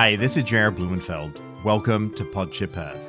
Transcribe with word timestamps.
Hi, 0.00 0.14
this 0.14 0.36
is 0.36 0.44
Jared 0.44 0.76
Blumenfeld. 0.76 1.40
Welcome 1.64 2.14
to 2.14 2.22
Podship 2.22 2.76
Earth. 2.76 3.04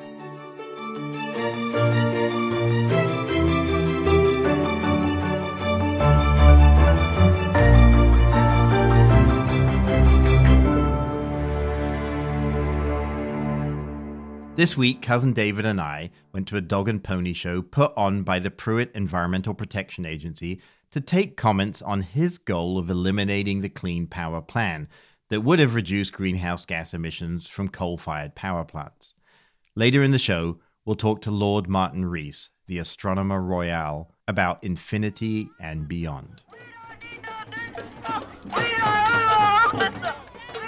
This 14.55 14.75
week, 14.75 15.03
Cousin 15.03 15.33
David 15.33 15.67
and 15.67 15.79
I 15.79 16.09
went 16.33 16.47
to 16.47 16.57
a 16.57 16.61
dog 16.61 16.89
and 16.89 17.03
pony 17.03 17.33
show 17.33 17.61
put 17.61 17.93
on 17.95 18.23
by 18.23 18.39
the 18.39 18.49
Pruitt 18.49 18.91
Environmental 18.95 19.53
Protection 19.53 20.07
Agency 20.07 20.59
to 20.89 20.99
take 20.99 21.37
comments 21.37 21.83
on 21.83 22.01
his 22.01 22.39
goal 22.39 22.79
of 22.79 22.89
eliminating 22.89 23.61
the 23.61 23.69
Clean 23.69 24.07
Power 24.07 24.41
Plan 24.41 24.87
that 25.29 25.41
would 25.41 25.59
have 25.59 25.75
reduced 25.75 26.13
greenhouse 26.13 26.65
gas 26.65 26.93
emissions 26.93 27.47
from 27.47 27.69
coal 27.69 27.97
fired 27.97 28.35
power 28.35 28.65
plants. 28.65 29.13
Later 29.75 30.03
in 30.03 30.11
the 30.11 30.19
show, 30.19 30.59
we'll 30.85 30.95
talk 30.95 31.21
to 31.21 31.31
Lord 31.31 31.69
Martin 31.69 32.05
Rees, 32.05 32.49
the 32.67 32.79
Astronomer 32.79 33.41
Royal, 33.41 34.11
about 34.27 34.63
infinity 34.63 35.49
and 35.59 35.87
beyond. 35.87 36.41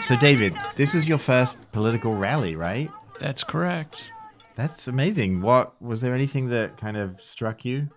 So, 0.01 0.15
David, 0.17 0.55
this 0.75 0.93
was 0.93 1.07
your 1.07 1.17
first 1.17 1.57
political 1.71 2.15
rally, 2.15 2.55
right? 2.55 2.89
That's 3.19 3.43
correct. 3.43 4.11
That's 4.55 4.87
amazing. 4.87 5.41
What 5.41 5.79
was 5.81 6.01
there 6.01 6.13
anything 6.13 6.49
that 6.49 6.77
kind 6.77 6.97
of 6.97 7.19
struck 7.21 7.65
you? 7.65 7.89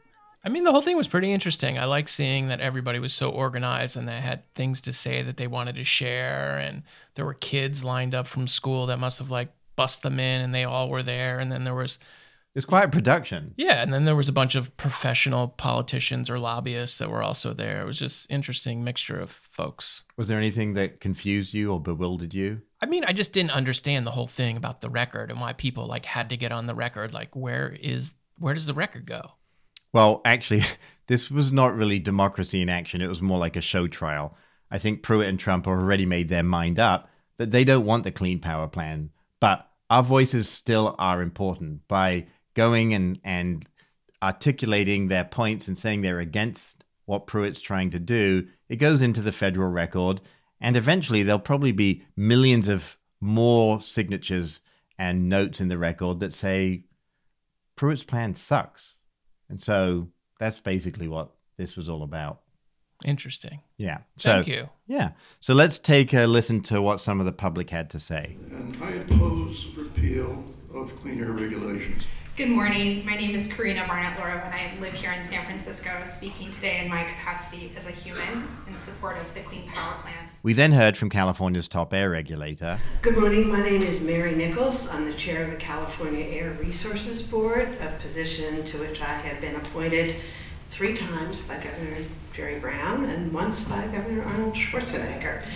I 0.45 0.51
mean, 0.51 0.65
the 0.65 0.73
whole 0.73 0.83
thing 0.83 0.99
was 0.99 1.09
pretty 1.09 1.33
interesting. 1.33 1.79
I 1.79 1.87
like 1.87 2.09
seeing 2.09 2.49
that 2.49 2.61
everybody 2.61 2.99
was 2.99 3.15
so 3.15 3.31
organized 3.31 3.97
and 3.97 4.07
they 4.07 4.21
had 4.21 4.43
things 4.55 4.83
to 4.83 4.93
say 4.93 5.23
that 5.23 5.39
they 5.39 5.47
wanted 5.47 5.77
to 5.77 5.85
share. 5.85 6.59
And 6.59 6.83
there 7.15 7.25
were 7.25 7.35
kids 7.35 7.83
lined 7.83 8.15
up 8.15 8.27
from 8.27 8.47
school 8.47 8.85
that 8.87 8.99
must 8.99 9.19
have 9.19 9.31
like 9.31 9.49
bust 9.75 10.03
them 10.03 10.21
in 10.21 10.43
and 10.43 10.55
they 10.55 10.65
all 10.65 10.91
were 10.91 11.03
there. 11.03 11.39
And 11.39 11.51
then 11.51 11.65
there 11.65 11.75
was 11.75 11.95
It 11.97 12.59
was 12.59 12.67
quite 12.67 12.85
a 12.85 12.89
production. 12.89 13.55
Yeah, 13.57 13.83
and 13.83 13.93
then 13.93 14.05
there 14.05 14.15
was 14.15 14.29
a 14.29 14.33
bunch 14.33 14.55
of 14.55 14.77
professional 14.77 15.49
politicians 15.49 16.29
or 16.29 16.39
lobbyists 16.39 16.99
that 16.99 17.11
were 17.11 17.23
also 17.23 17.55
there. 17.55 17.81
It 17.81 17.87
was 17.87 17.99
just 17.99 18.31
interesting 18.31 18.85
mixture 18.85 19.19
of 19.19 19.31
folks. 19.31 20.05
Was 20.17 20.29
there 20.29 20.39
anything 20.39 20.75
that 20.75 21.01
confused 21.01 21.55
you 21.55 21.73
or 21.73 21.81
bewildered 21.81 22.35
you? 22.35 22.61
I 22.83 22.87
mean, 22.87 23.05
I 23.05 23.15
just 23.15 23.33
didn't 23.33 23.57
understand 23.57 24.07
the 24.07 24.11
whole 24.11 24.27
thing 24.27 24.59
about 24.59 24.83
the 24.83 24.91
record 24.91 25.31
and 25.31 25.41
why 25.41 25.55
people 25.55 25.87
like 25.87 26.05
had 26.05 26.29
to 26.29 26.37
get 26.37 26.53
on 26.53 26.67
the 26.67 26.75
record. 26.75 27.15
Like, 27.15 27.35
where 27.35 27.75
is 27.81 28.13
where 28.39 28.53
does 28.53 28.67
the 28.67 28.75
record 28.75 29.07
go? 29.07 29.33
Well, 29.95 30.21
actually, 30.25 30.63
this 31.07 31.31
was 31.31 31.51
not 31.51 31.75
really 31.75 31.99
democracy 32.01 32.61
in 32.61 32.69
action. 32.69 33.01
It 33.01 33.09
was 33.09 33.23
more 33.23 33.39
like 33.39 33.57
a 33.57 33.63
show 33.63 33.87
trial. 33.87 34.37
I 34.71 34.79
think 34.79 35.03
Pruitt 35.03 35.29
and 35.29 35.39
Trump 35.39 35.65
have 35.65 35.79
already 35.79 36.05
made 36.05 36.29
their 36.29 36.43
mind 36.43 36.79
up 36.79 37.09
that 37.39 37.53
they 37.53 37.65
don't 37.65 37.87
want 37.87 38.05
the 38.05 38.11
clean 38.11 38.41
power 38.41 38.69
plan, 38.69 39.11
but 39.41 39.69
our 39.89 40.03
voices 40.03 40.49
still 40.49 40.97
are 40.99 41.23
important 41.23 41.87
by 41.89 42.27
going 42.55 42.93
and 42.93 43.21
and 43.25 43.67
articulating 44.23 45.09
their 45.09 45.25
points 45.25 45.69
and 45.69 45.79
saying 45.79 46.01
they're 46.01 46.19
against 46.19 46.85
what 47.05 47.27
Pruitt's 47.27 47.61
trying 47.61 47.91
to 47.91 47.99
do. 47.99 48.49
It 48.69 48.77
goes 48.77 49.03
into 49.03 49.21
the 49.21 49.33
federal 49.33 49.69
record, 49.69 50.21
and 50.61 50.77
eventually 50.77 51.23
there'll 51.23 51.39
probably 51.39 51.73
be 51.73 52.03
millions 52.17 52.69
of 52.69 52.97
more 53.21 53.81
signatures 53.81 54.61
and 54.99 55.29
notes 55.29 55.61
in 55.61 55.69
the 55.69 55.79
record 55.79 56.21
that 56.21 56.35
say 56.35 56.87
Pruitt's 57.77 58.05
plan 58.05 58.35
sucks. 58.35 58.97
And 59.49 59.63
so 59.63 60.09
that's 60.39 60.61
basically 60.61 61.09
what 61.09 61.31
this 61.57 61.77
was 61.77 61.89
all 61.89 62.03
about. 62.03 62.41
Interesting. 63.05 63.61
Yeah. 63.77 63.99
So, 64.17 64.31
Thank 64.31 64.49
you. 64.49 64.69
Yeah. 64.87 65.11
So 65.41 65.53
let's 65.55 65.79
take 65.79 66.15
a 66.15 66.27
listen 66.27 66.63
to 66.63 66.81
what 66.81 67.01
some 67.01 67.21
of 67.21 67.27
the 67.27 67.33
public 67.33 67.71
had 67.71 67.91
to 67.91 68.01
say. 68.01 68.37
And 68.51 68.77
I 68.83 68.93
oppose 68.93 69.67
repeal 69.77 70.45
of 70.73 70.95
clean 70.97 71.21
air 71.23 71.33
regulations. 71.33 72.05
Good 72.37 72.49
morning. 72.49 73.07
My 73.07 73.15
name 73.15 73.33
is 73.33 73.47
Karina 73.47 73.87
Barnett 73.87 74.19
Laura, 74.19 74.43
and 74.45 74.53
I 74.53 74.73
live 74.81 74.93
here 74.93 75.13
in 75.13 75.23
San 75.23 75.45
Francisco, 75.45 76.03
speaking 76.05 76.51
today 76.51 76.81
in 76.81 76.89
my 76.89 77.05
capacity 77.05 77.73
as 77.77 77.87
a 77.87 77.93
human 77.93 78.49
in 78.67 78.77
support 78.77 79.19
of 79.19 79.33
the 79.35 79.41
Clean 79.43 79.69
Power 79.69 80.03
Plan. 80.03 80.31
We 80.43 80.53
then 80.53 80.73
heard 80.73 80.97
from 80.97 81.11
California's 81.11 81.69
top 81.69 81.95
air 81.95 82.11
regulator. 82.11 82.81
Good 83.03 83.17
morning. 83.17 83.49
My 83.49 83.63
name 83.63 83.83
is 83.83 84.01
Mary 84.01 84.35
Nichols. 84.35 84.89
I'm 84.89 85.05
the 85.05 85.15
chair 85.15 85.45
of 85.45 85.53
the 85.53 85.57
California 85.59 86.25
Air 86.25 86.59
Resources 86.61 87.23
Board, 87.23 87.79
a 87.81 87.97
position 88.01 88.65
to 88.65 88.79
which 88.79 89.01
I 89.01 89.05
have 89.15 89.41
been 89.41 89.55
appointed 89.55 90.17
three 90.65 90.95
times 90.95 91.41
by 91.41 91.59
Governor 91.59 91.99
Jerry 92.33 92.59
Brown 92.59 93.05
and 93.05 93.33
once 93.33 93.63
by 93.63 93.87
Governor 93.87 94.25
Arnold 94.25 94.55
Schwarzenegger. 94.55 95.47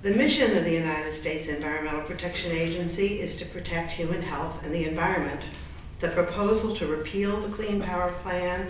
The 0.00 0.12
mission 0.12 0.56
of 0.56 0.64
the 0.64 0.72
United 0.72 1.12
States 1.12 1.46
Environmental 1.46 2.00
Protection 2.00 2.52
Agency 2.52 3.20
is 3.20 3.36
to 3.36 3.44
protect 3.44 3.92
human 3.92 4.22
health 4.22 4.64
and 4.64 4.74
the 4.74 4.86
environment. 4.88 5.42
The 6.00 6.08
proposal 6.08 6.74
to 6.76 6.86
repeal 6.86 7.38
the 7.40 7.50
Clean 7.50 7.80
Power 7.80 8.10
Plan 8.22 8.68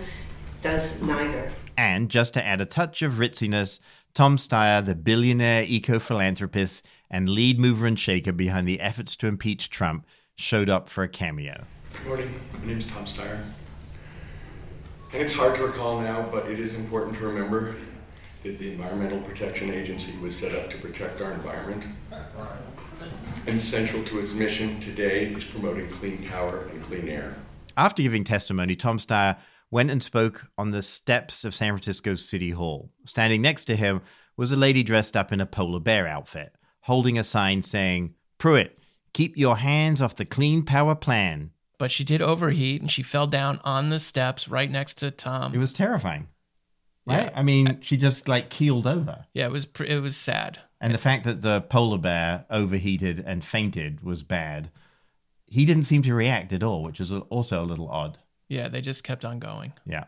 does 0.62 1.00
neither. 1.00 1.52
And 1.76 2.10
just 2.10 2.34
to 2.34 2.44
add 2.44 2.60
a 2.60 2.66
touch 2.66 3.02
of 3.02 3.20
ritziness, 3.20 3.78
Tom 4.14 4.36
Steyer, 4.36 4.84
the 4.84 4.96
billionaire 4.96 5.64
eco 5.66 6.00
philanthropist 6.00 6.84
and 7.08 7.30
lead 7.30 7.60
mover 7.60 7.86
and 7.86 7.98
shaker 7.98 8.32
behind 8.32 8.66
the 8.66 8.80
efforts 8.80 9.14
to 9.16 9.28
impeach 9.28 9.70
Trump, 9.70 10.06
showed 10.34 10.68
up 10.68 10.88
for 10.88 11.04
a 11.04 11.08
cameo. 11.08 11.66
Good 11.92 12.06
morning. 12.06 12.40
My 12.52 12.66
name 12.66 12.78
is 12.78 12.86
Tom 12.86 13.04
Steyer. 13.04 13.44
And 15.12 15.22
it's 15.22 15.34
hard 15.34 15.54
to 15.56 15.62
recall 15.62 16.00
now, 16.00 16.28
but 16.32 16.46
it 16.46 16.58
is 16.58 16.74
important 16.74 17.16
to 17.18 17.26
remember 17.28 17.76
that 18.42 18.58
the 18.58 18.72
Environmental 18.72 19.20
Protection 19.20 19.70
Agency 19.70 20.16
was 20.18 20.36
set 20.36 20.54
up 20.54 20.68
to 20.70 20.78
protect 20.78 21.20
our 21.20 21.32
environment. 21.32 21.86
And 23.46 23.60
central 23.60 24.04
to 24.04 24.20
its 24.20 24.34
mission 24.34 24.80
today 24.80 25.26
is 25.26 25.44
promoting 25.44 25.88
clean 25.88 26.22
power 26.24 26.68
and 26.72 26.82
clean 26.82 27.08
air. 27.08 27.34
After 27.76 28.02
giving 28.02 28.24
testimony, 28.24 28.76
Tom 28.76 28.98
Steyer 28.98 29.36
went 29.70 29.90
and 29.90 30.02
spoke 30.02 30.46
on 30.58 30.70
the 30.70 30.82
steps 30.82 31.44
of 31.44 31.54
San 31.54 31.72
Francisco's 31.72 32.28
City 32.28 32.50
Hall. 32.50 32.90
Standing 33.06 33.40
next 33.40 33.64
to 33.64 33.76
him 33.76 34.02
was 34.36 34.52
a 34.52 34.56
lady 34.56 34.82
dressed 34.82 35.16
up 35.16 35.32
in 35.32 35.40
a 35.40 35.46
polar 35.46 35.80
bear 35.80 36.06
outfit, 36.06 36.54
holding 36.80 37.18
a 37.18 37.24
sign 37.24 37.62
saying, 37.62 38.14
Pruitt, 38.38 38.78
keep 39.12 39.36
your 39.36 39.56
hands 39.56 40.02
off 40.02 40.16
the 40.16 40.24
clean 40.24 40.64
power 40.64 40.94
plan. 40.94 41.52
But 41.78 41.90
she 41.90 42.04
did 42.04 42.20
overheat 42.20 42.82
and 42.82 42.90
she 42.90 43.02
fell 43.02 43.26
down 43.26 43.60
on 43.64 43.90
the 43.90 44.00
steps 44.00 44.48
right 44.48 44.70
next 44.70 44.94
to 44.98 45.10
Tom. 45.10 45.54
It 45.54 45.58
was 45.58 45.72
terrifying. 45.72 46.28
Right? 47.06 47.24
Yeah. 47.24 47.32
I 47.34 47.42
mean, 47.42 47.78
she 47.80 47.96
just 47.96 48.28
like 48.28 48.50
keeled 48.50 48.86
over. 48.86 49.24
yeah, 49.32 49.46
it 49.46 49.52
was 49.52 49.66
pr- 49.66 49.84
it 49.84 50.00
was 50.02 50.16
sad. 50.16 50.58
And 50.80 50.94
the 50.94 50.98
fact 50.98 51.24
that 51.24 51.42
the 51.42 51.62
polar 51.62 51.98
bear 51.98 52.46
overheated 52.50 53.22
and 53.26 53.44
fainted 53.44 54.02
was 54.02 54.22
bad. 54.22 54.70
He 55.46 55.64
didn't 55.64 55.84
seem 55.84 56.02
to 56.02 56.14
react 56.14 56.52
at 56.52 56.62
all, 56.62 56.82
which 56.82 57.00
is 57.00 57.12
also 57.12 57.62
a 57.62 57.66
little 57.66 57.88
odd. 57.88 58.18
Yeah, 58.48 58.68
they 58.68 58.80
just 58.80 59.04
kept 59.04 59.24
on 59.24 59.38
going. 59.40 59.72
Yeah. 59.84 60.04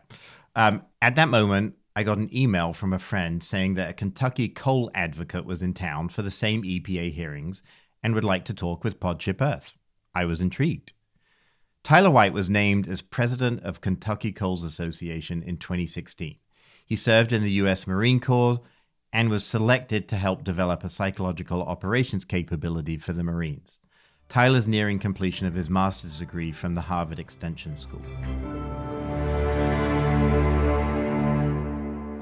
Um, 0.55 0.83
at 1.01 1.15
that 1.15 1.29
moment, 1.29 1.75
I 1.95 2.03
got 2.03 2.17
an 2.17 2.35
email 2.35 2.73
from 2.73 2.93
a 2.93 2.99
friend 2.99 3.43
saying 3.43 3.75
that 3.75 3.89
a 3.89 3.93
Kentucky 3.93 4.49
coal 4.49 4.89
advocate 4.95 5.45
was 5.45 5.61
in 5.61 5.73
town 5.73 6.09
for 6.09 6.21
the 6.21 6.31
same 6.31 6.63
EPA 6.63 7.11
hearings 7.13 7.61
and 8.01 8.15
would 8.15 8.23
like 8.23 8.45
to 8.45 8.53
talk 8.53 8.83
with 8.83 8.99
Podship 8.99 9.41
Earth. 9.41 9.75
I 10.15 10.25
was 10.25 10.41
intrigued. 10.41 10.93
Tyler 11.83 12.09
White 12.09 12.33
was 12.33 12.49
named 12.49 12.87
as 12.87 13.01
president 13.01 13.61
of 13.63 13.81
Kentucky 13.81 14.31
Coals 14.31 14.63
Association 14.63 15.43
in 15.43 15.57
2016. 15.57 16.37
He 16.85 16.95
served 16.95 17.31
in 17.31 17.43
the 17.43 17.51
U.S. 17.53 17.87
Marine 17.87 18.19
Corps 18.19 18.59
and 19.11 19.29
was 19.29 19.45
selected 19.45 20.07
to 20.07 20.15
help 20.15 20.43
develop 20.43 20.83
a 20.83 20.89
psychological 20.89 21.63
operations 21.63 22.25
capability 22.25 22.97
for 22.97 23.13
the 23.13 23.23
Marines. 23.23 23.79
Tyler's 24.27 24.67
nearing 24.67 24.99
completion 24.99 25.45
of 25.45 25.53
his 25.53 25.69
master's 25.69 26.19
degree 26.19 26.51
from 26.51 26.73
the 26.73 26.81
Harvard 26.81 27.19
Extension 27.19 27.79
School. 27.79 28.01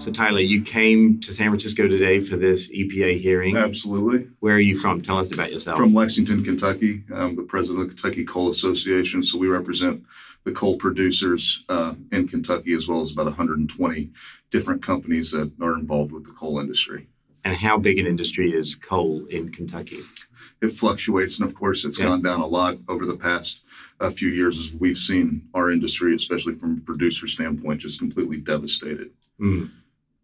So, 0.03 0.12
Tyler, 0.12 0.39
you 0.39 0.63
came 0.63 1.19
to 1.21 1.31
San 1.31 1.50
Francisco 1.50 1.88
today 1.88 2.21
for 2.24 2.36
this 2.36 2.69
EPA 2.71 3.19
hearing. 3.19 3.56
Absolutely. 3.56 4.27
Where 4.39 4.56
are 4.56 4.59
you 4.59 4.75
from? 4.75 5.01
Tell 5.03 5.19
us 5.19 5.31
about 5.31 5.51
yourself. 5.51 5.77
From 5.77 5.94
Lexington, 5.94 6.44
Kentucky. 6.44 7.03
I'm 7.13 7.36
the 7.36 7.44
president 7.44 7.83
of 7.83 7.89
the 7.89 7.94
Kentucky 8.01 8.25
Coal 8.25 8.50
Association. 8.50 9.21
So 9.21 9.38
we 9.38 9.45
represent 9.48 10.01
the 10.44 10.53
coal 10.53 10.77
producers 10.77 11.63
uh, 11.69 11.94
in 12.12 12.27
Kentucky, 12.27 12.74
as 12.74 12.88
well 12.88 13.01
as 13.01 13.12
about 13.12 13.27
120 13.27 14.09
different 14.50 14.81
companies 14.81 15.31
that 15.31 15.51
are 15.62 15.75
involved 15.75 16.12
with 16.12 16.24
the 16.25 16.31
coal 16.33 16.59
industry. 16.59 17.07
and 17.44 17.56
how 17.56 17.75
big 17.77 17.98
an 17.98 18.06
industry 18.07 18.51
is 18.51 18.75
coal 18.75 19.25
in 19.27 19.51
Kentucky? 19.51 19.98
It 20.62 20.69
fluctuates, 20.71 21.39
and 21.39 21.48
of 21.50 21.56
course, 21.56 21.86
it's 21.86 21.98
Yeah. 22.00 22.06
gone 22.06 22.21
down 22.21 22.39
a 22.39 22.45
lot 22.48 22.77
over 22.88 23.06
the 23.06 23.18
past 23.18 23.62
uh, 24.00 24.09
few 24.12 24.30
years 24.30 24.57
as 24.59 24.71
we've 24.74 24.98
seen 24.98 25.42
our 25.56 25.69
industry, 25.71 26.15
especially 26.15 26.53
from 26.53 26.77
a 26.77 26.81
producer 26.81 27.27
standpoint, 27.27 27.81
just 27.81 27.98
completely 28.00 28.38
devastated. 28.38 29.09
Mm. 29.39 29.71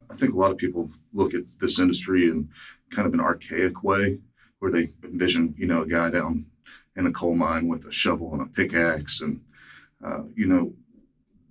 I 0.09 0.15
think 0.15 0.33
a 0.33 0.37
lot 0.37 0.51
of 0.51 0.57
people 0.57 0.89
look 1.13 1.33
at 1.33 1.43
this 1.59 1.79
industry 1.79 2.29
in 2.29 2.49
kind 2.91 3.07
of 3.07 3.13
an 3.13 3.19
archaic 3.19 3.83
way, 3.83 4.19
where 4.59 4.71
they 4.71 4.89
envision, 5.03 5.53
you 5.57 5.67
know, 5.67 5.83
a 5.83 5.87
guy 5.87 6.09
down 6.09 6.45
in 6.95 7.05
a 7.05 7.11
coal 7.11 7.35
mine 7.35 7.67
with 7.67 7.85
a 7.85 7.91
shovel 7.91 8.33
and 8.33 8.41
a 8.41 8.47
pickaxe, 8.47 9.21
and 9.21 9.41
uh, 10.03 10.23
you 10.35 10.47
know, 10.47 10.73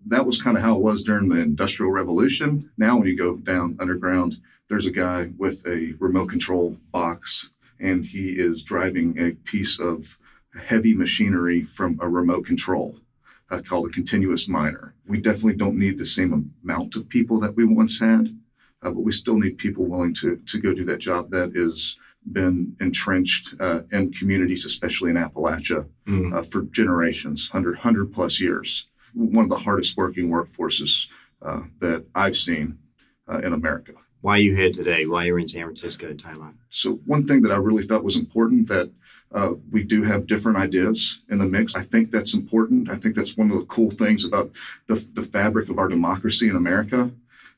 that 0.07 0.25
was 0.25 0.41
kind 0.41 0.57
of 0.57 0.63
how 0.63 0.77
it 0.77 0.83
was 0.83 1.03
during 1.03 1.29
the 1.29 1.41
Industrial 1.41 1.91
Revolution. 1.91 2.71
Now, 2.77 2.97
when 2.97 3.09
you 3.09 3.17
go 3.17 3.37
down 3.37 3.77
underground, 3.81 4.37
there's 4.69 4.87
a 4.87 4.91
guy 4.91 5.31
with 5.37 5.67
a 5.67 5.95
remote 5.99 6.29
control 6.29 6.77
box 6.93 7.51
and 7.81 8.05
he 8.05 8.31
is 8.31 8.63
driving 8.63 9.19
a 9.19 9.33
piece 9.33 9.79
of 9.79 10.19
heavy 10.65 10.95
machinery 10.95 11.63
from 11.63 11.99
a 12.01 12.09
remote 12.09 12.47
control 12.47 12.99
uh, 13.51 13.61
called 13.61 13.89
a 13.89 13.93
continuous 13.93 14.49
miner. 14.49 14.95
We 15.07 15.21
definitely 15.21 15.57
don't 15.57 15.79
need 15.79 15.99
the 15.99 16.05
same 16.05 16.53
amount 16.65 16.97
of 16.97 17.09
people 17.09 17.39
that 17.41 17.55
we 17.55 17.65
once 17.65 17.99
had, 18.01 18.37
uh, 18.87 18.91
but 18.91 19.01
we 19.01 19.11
still 19.11 19.37
need 19.37 19.59
people 19.59 19.85
willing 19.85 20.15
to, 20.15 20.37
to 20.47 20.59
go 20.59 20.73
do 20.73 20.85
that 20.85 20.99
job 20.99 21.29
that 21.31 21.55
has 21.57 21.97
been 22.33 22.77
entrenched 22.81 23.55
uh, 23.59 23.81
in 23.91 24.13
communities, 24.13 24.65
especially 24.65 25.11
in 25.11 25.17
Appalachia, 25.17 25.87
mm. 26.07 26.53
for 26.53 26.63
generations, 26.71 27.51
100, 27.53 27.75
100 27.75 28.13
plus 28.13 28.41
years. 28.41 28.87
One 29.15 29.45
of 29.45 29.51
the 29.51 29.57
hardest 29.57 29.97
working 29.97 30.29
workforces 30.29 31.07
uh, 31.43 31.63
that 31.81 32.05
I've 32.15 32.37
seen 32.37 32.79
uh, 33.29 33.39
in 33.39 33.53
America. 33.53 33.93
Why 34.21 34.37
are 34.37 34.41
you 34.41 34.55
here 34.55 34.73
today? 34.73 35.07
Why 35.07 35.25
are 35.25 35.27
you 35.27 35.37
in 35.39 35.49
San 35.49 35.65
Francisco, 35.65 36.07
and 36.07 36.23
Thailand? 36.23 36.55
So 36.69 36.95
one 37.07 37.25
thing 37.27 37.43
that 37.43 37.53
I 37.53 37.57
really 37.57 37.83
thought 37.83 38.05
was 38.05 38.17
important 38.17 38.69
that 38.69 38.91
uh, 39.33 39.55
we 39.71 39.83
do 39.83 40.03
have 40.03 40.27
different 40.27 40.59
ideas 40.59 41.21
in 41.29 41.39
the 41.39 41.47
mix. 41.47 41.75
I 41.75 41.83
think 41.83 42.11
that's 42.11 42.35
important. 42.35 42.91
I 42.91 42.95
think 42.95 43.15
that's 43.15 43.37
one 43.37 43.51
of 43.51 43.59
the 43.59 43.67
cool 43.67 43.91
things 43.91 44.25
about 44.25 44.51
the, 44.87 44.95
the 45.15 45.23
fabric 45.23 45.69
of 45.69 45.79
our 45.79 45.89
democracy 45.89 46.49
in 46.49 46.57
America. 46.57 47.11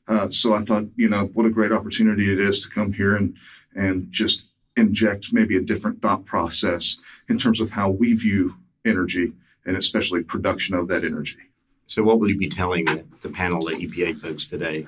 Uh, 0.09 0.29
so 0.29 0.53
I 0.53 0.61
thought, 0.61 0.85
you 0.95 1.07
know, 1.07 1.25
what 1.33 1.45
a 1.45 1.51
great 1.51 1.71
opportunity 1.71 2.33
it 2.33 2.39
is 2.39 2.59
to 2.61 2.69
come 2.69 2.91
here 2.91 3.15
and 3.15 3.37
and 3.75 4.11
just 4.11 4.45
inject 4.75 5.31
maybe 5.31 5.55
a 5.55 5.61
different 5.61 6.01
thought 6.01 6.25
process 6.25 6.97
in 7.29 7.37
terms 7.37 7.61
of 7.61 7.69
how 7.69 7.89
we 7.89 8.13
view 8.13 8.55
energy 8.85 9.31
and 9.65 9.77
especially 9.77 10.23
production 10.23 10.75
of 10.75 10.87
that 10.87 11.03
energy. 11.03 11.37
So, 11.85 12.03
what 12.03 12.19
will 12.19 12.29
you 12.29 12.37
be 12.37 12.49
telling 12.49 12.85
the 13.21 13.29
panel, 13.29 13.59
the 13.61 13.73
EPA 13.73 14.17
folks 14.17 14.45
today? 14.47 14.87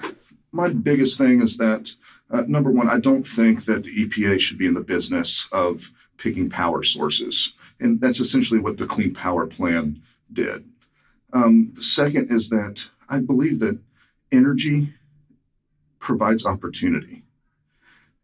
My 0.51 0.67
biggest 0.69 1.17
thing 1.17 1.41
is 1.41 1.55
that 1.57 1.93
uh, 2.31 2.43
number 2.47 2.71
one, 2.71 2.89
I 2.89 2.99
don't 2.99 3.25
think 3.25 3.65
that 3.65 3.83
the 3.83 4.05
EPA 4.05 4.39
should 4.39 4.57
be 4.57 4.65
in 4.65 4.73
the 4.73 4.81
business 4.81 5.47
of 5.51 5.91
picking 6.17 6.49
power 6.49 6.81
sources. 6.83 7.53
And 7.79 7.99
that's 7.99 8.19
essentially 8.19 8.59
what 8.59 8.77
the 8.77 8.85
Clean 8.85 9.13
Power 9.13 9.47
Plan 9.47 10.01
did. 10.31 10.63
Um, 11.33 11.71
the 11.73 11.81
second 11.81 12.31
is 12.31 12.49
that 12.49 12.87
I 13.09 13.19
believe 13.19 13.59
that 13.59 13.79
energy 14.31 14.93
provides 16.01 16.45
opportunity, 16.45 17.23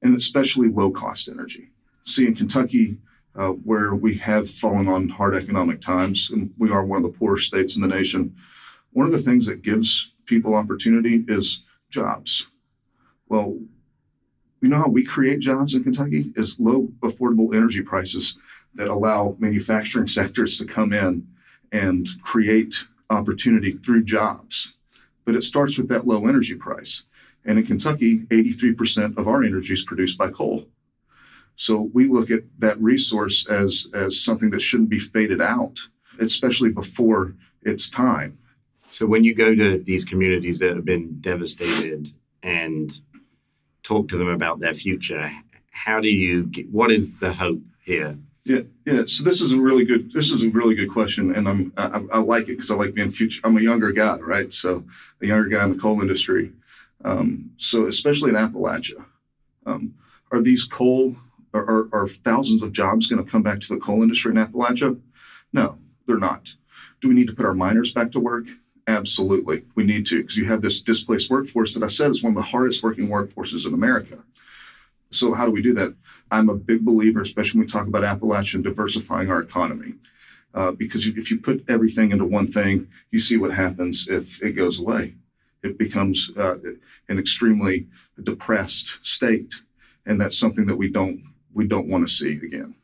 and 0.02 0.18
especially 0.18 0.68
low 0.68 0.92
cost 0.92 1.30
energy. 1.30 1.70
See, 2.04 2.26
in 2.26 2.36
Kentucky, 2.36 2.98
uh, 3.36 3.50
where 3.50 3.96
we 3.96 4.16
have 4.18 4.50
fallen 4.50 4.88
on 4.88 5.08
hard 5.08 5.36
economic 5.36 5.80
times, 5.80 6.30
and 6.32 6.52
we 6.58 6.72
are 6.72 6.84
one 6.84 6.98
of 6.98 7.04
the 7.04 7.18
poorest 7.18 7.48
states 7.48 7.76
in 7.76 7.82
the 7.82 7.88
nation, 7.88 8.36
one 8.92 9.06
of 9.06 9.12
the 9.12 9.20
things 9.20 9.46
that 9.46 9.62
gives 9.62 10.12
people 10.26 10.56
opportunity 10.56 11.24
is 11.28 11.64
jobs. 11.90 12.48
Well, 13.30 13.58
you 14.62 14.70
know 14.70 14.78
how 14.78 14.90
we 14.90 15.06
create 15.06 15.40
jobs 15.40 15.76
in 15.76 15.84
Kentucky 15.84 16.34
is 16.36 16.60
low 16.60 16.88
affordable 17.02 17.54
energy 17.54 17.82
prices 17.82 18.36
that 18.74 18.88
allow 18.88 19.36
manufacturing 19.38 20.08
sectors 20.20 20.58
to 20.58 20.66
come 20.66 20.94
in 20.94 21.28
and 21.72 22.08
create 22.24 22.86
opportunity 23.10 23.72
through 23.72 24.04
jobs. 24.04 24.74
But 25.26 25.36
it 25.36 25.44
starts 25.44 25.78
with 25.78 25.90
that 25.90 26.08
low 26.08 26.26
energy 26.26 26.56
price. 26.56 27.04
And 27.48 27.58
in 27.58 27.66
Kentucky, 27.66 28.20
83% 28.26 29.18
of 29.18 29.28
our 29.28 29.42
energy 29.42 29.74
is 29.74 29.84
produced 29.84 30.18
by 30.18 30.30
coal. 30.30 30.68
So 31.56 31.90
we 31.94 32.08
look 32.08 32.30
at 32.30 32.42
that 32.60 32.80
resource 32.80 33.48
as, 33.48 33.88
as 33.94 34.22
something 34.22 34.52
that 34.52 34.62
shouldn't 34.62 34.90
be 34.90 35.00
faded 35.00 35.42
out, 35.42 35.80
especially 36.20 36.70
before 36.70 37.36
its 37.64 37.90
time. 37.90 38.38
So 38.92 39.06
when 39.06 39.24
you 39.24 39.34
go 39.34 39.56
to 39.56 39.80
these 39.80 40.06
communities 40.06 40.60
that 40.60 40.76
have 40.76 40.86
been 40.86 41.20
devastated 41.20 42.12
and 42.44 42.94
talk 43.84 44.10
to 44.10 44.18
them 44.18 44.30
about 44.30 44.60
their 44.60 44.76
future, 44.76 45.32
how 45.72 46.00
do 46.00 46.10
you 46.10 46.44
get, 46.44 46.70
what 46.70 46.92
is 46.92 47.18
the 47.20 47.34
hope 47.34 47.62
here? 47.84 48.18
Yeah, 48.44 48.62
yeah. 48.86 49.04
So 49.06 49.24
this 49.24 49.42
is 49.42 49.52
a 49.52 49.60
really 49.60 49.84
good. 49.84 50.10
This 50.14 50.32
is 50.32 50.44
a 50.44 50.50
really 50.50 50.74
good 50.74 50.90
question, 50.90 51.36
and 51.36 51.50
I'm 51.50 51.74
I, 51.76 52.02
I 52.14 52.18
like 52.20 52.44
it 52.44 52.54
because 52.54 52.72
I 52.72 52.76
like 52.76 52.94
being 52.94 53.12
future. 53.12 53.42
I'm 53.44 53.58
a 53.58 53.62
younger 53.62 53.92
guy, 53.92 54.16
right? 54.20 54.54
So 54.54 54.86
a 55.22 55.26
younger 55.26 55.50
guy 55.50 55.66
in 55.66 55.74
the 55.74 55.78
coal 55.78 56.00
industry. 56.00 56.54
Um, 57.04 57.52
so 57.58 57.88
especially 57.88 58.30
in 58.30 58.36
Appalachia, 58.36 59.06
um, 59.66 59.94
are 60.32 60.42
these 60.42 60.64
coal 60.64 61.16
are, 61.54 61.88
are, 61.92 62.08
thousands 62.08 62.62
of 62.62 62.72
jobs 62.72 63.08
going 63.08 63.24
to 63.24 63.30
come 63.30 63.42
back 63.42 63.60
to 63.62 63.74
the 63.74 63.80
coal 63.80 64.04
industry 64.04 64.32
in 64.32 64.38
Appalachia? 64.38 65.00
No, 65.54 65.78
they're 66.06 66.18
not. 66.18 66.54
Do 67.02 67.08
we 67.08 67.16
need 67.16 67.28
to 67.28 67.34
put 67.34 67.46
our 67.46 67.54
miners 67.54 67.92
back 67.92 68.12
to 68.12 68.20
work? 68.20 68.46
Absolutely, 68.88 69.64
we 69.76 69.84
need 69.84 70.06
to 70.08 70.22
because 70.22 70.38
you 70.38 70.46
have 70.46 70.62
this 70.62 70.82
displaced 70.82 71.30
workforce 71.30 71.74
that 71.74 71.84
I 71.84 71.88
said 71.88 72.12
is 72.12 72.24
one 72.24 72.34
of 72.34 72.38
the 72.38 72.44
hardest 72.44 72.84
working 72.84 73.08
workforces 73.08 73.66
in 73.66 73.74
America. 73.74 74.24
So, 75.10 75.34
how 75.34 75.46
do 75.46 75.52
we 75.52 75.62
do 75.62 75.74
that? 75.74 75.96
I'm 76.32 76.50
a 76.50 76.56
big 76.56 76.86
believer, 76.86 77.22
especially 77.22 77.60
when 77.60 77.68
we 77.68 77.72
talk 77.72 77.88
about 77.88 78.04
Appalachian 78.04 78.62
diversifying 78.62 79.30
our 79.30 79.42
economy. 79.42 79.96
Uh, 80.54 80.72
because 80.72 81.06
if 81.06 81.30
you 81.30 81.40
put 81.40 81.64
everything 81.70 82.12
into 82.12 82.26
one 82.26 82.52
thing, 82.52 82.88
you 83.12 83.20
see 83.20 83.38
what 83.38 83.54
happens 83.54 84.08
if 84.08 84.42
it 84.42 84.54
goes 84.54 84.80
away. 84.80 85.16
It 85.68 85.78
becomes 85.78 86.32
uh, 86.38 86.58
an 87.10 87.20
extremely 87.20 87.88
depressed 88.22 88.98
state, 89.02 89.54
and 90.06 90.20
that's 90.20 90.38
something 90.38 90.66
that 90.68 90.76
we 90.76 90.90
don't 90.90 91.22
we 91.54 91.68
don't 91.68 91.88
want 91.88 92.08
to 92.08 92.14
see 92.14 92.34
again. 92.34 92.76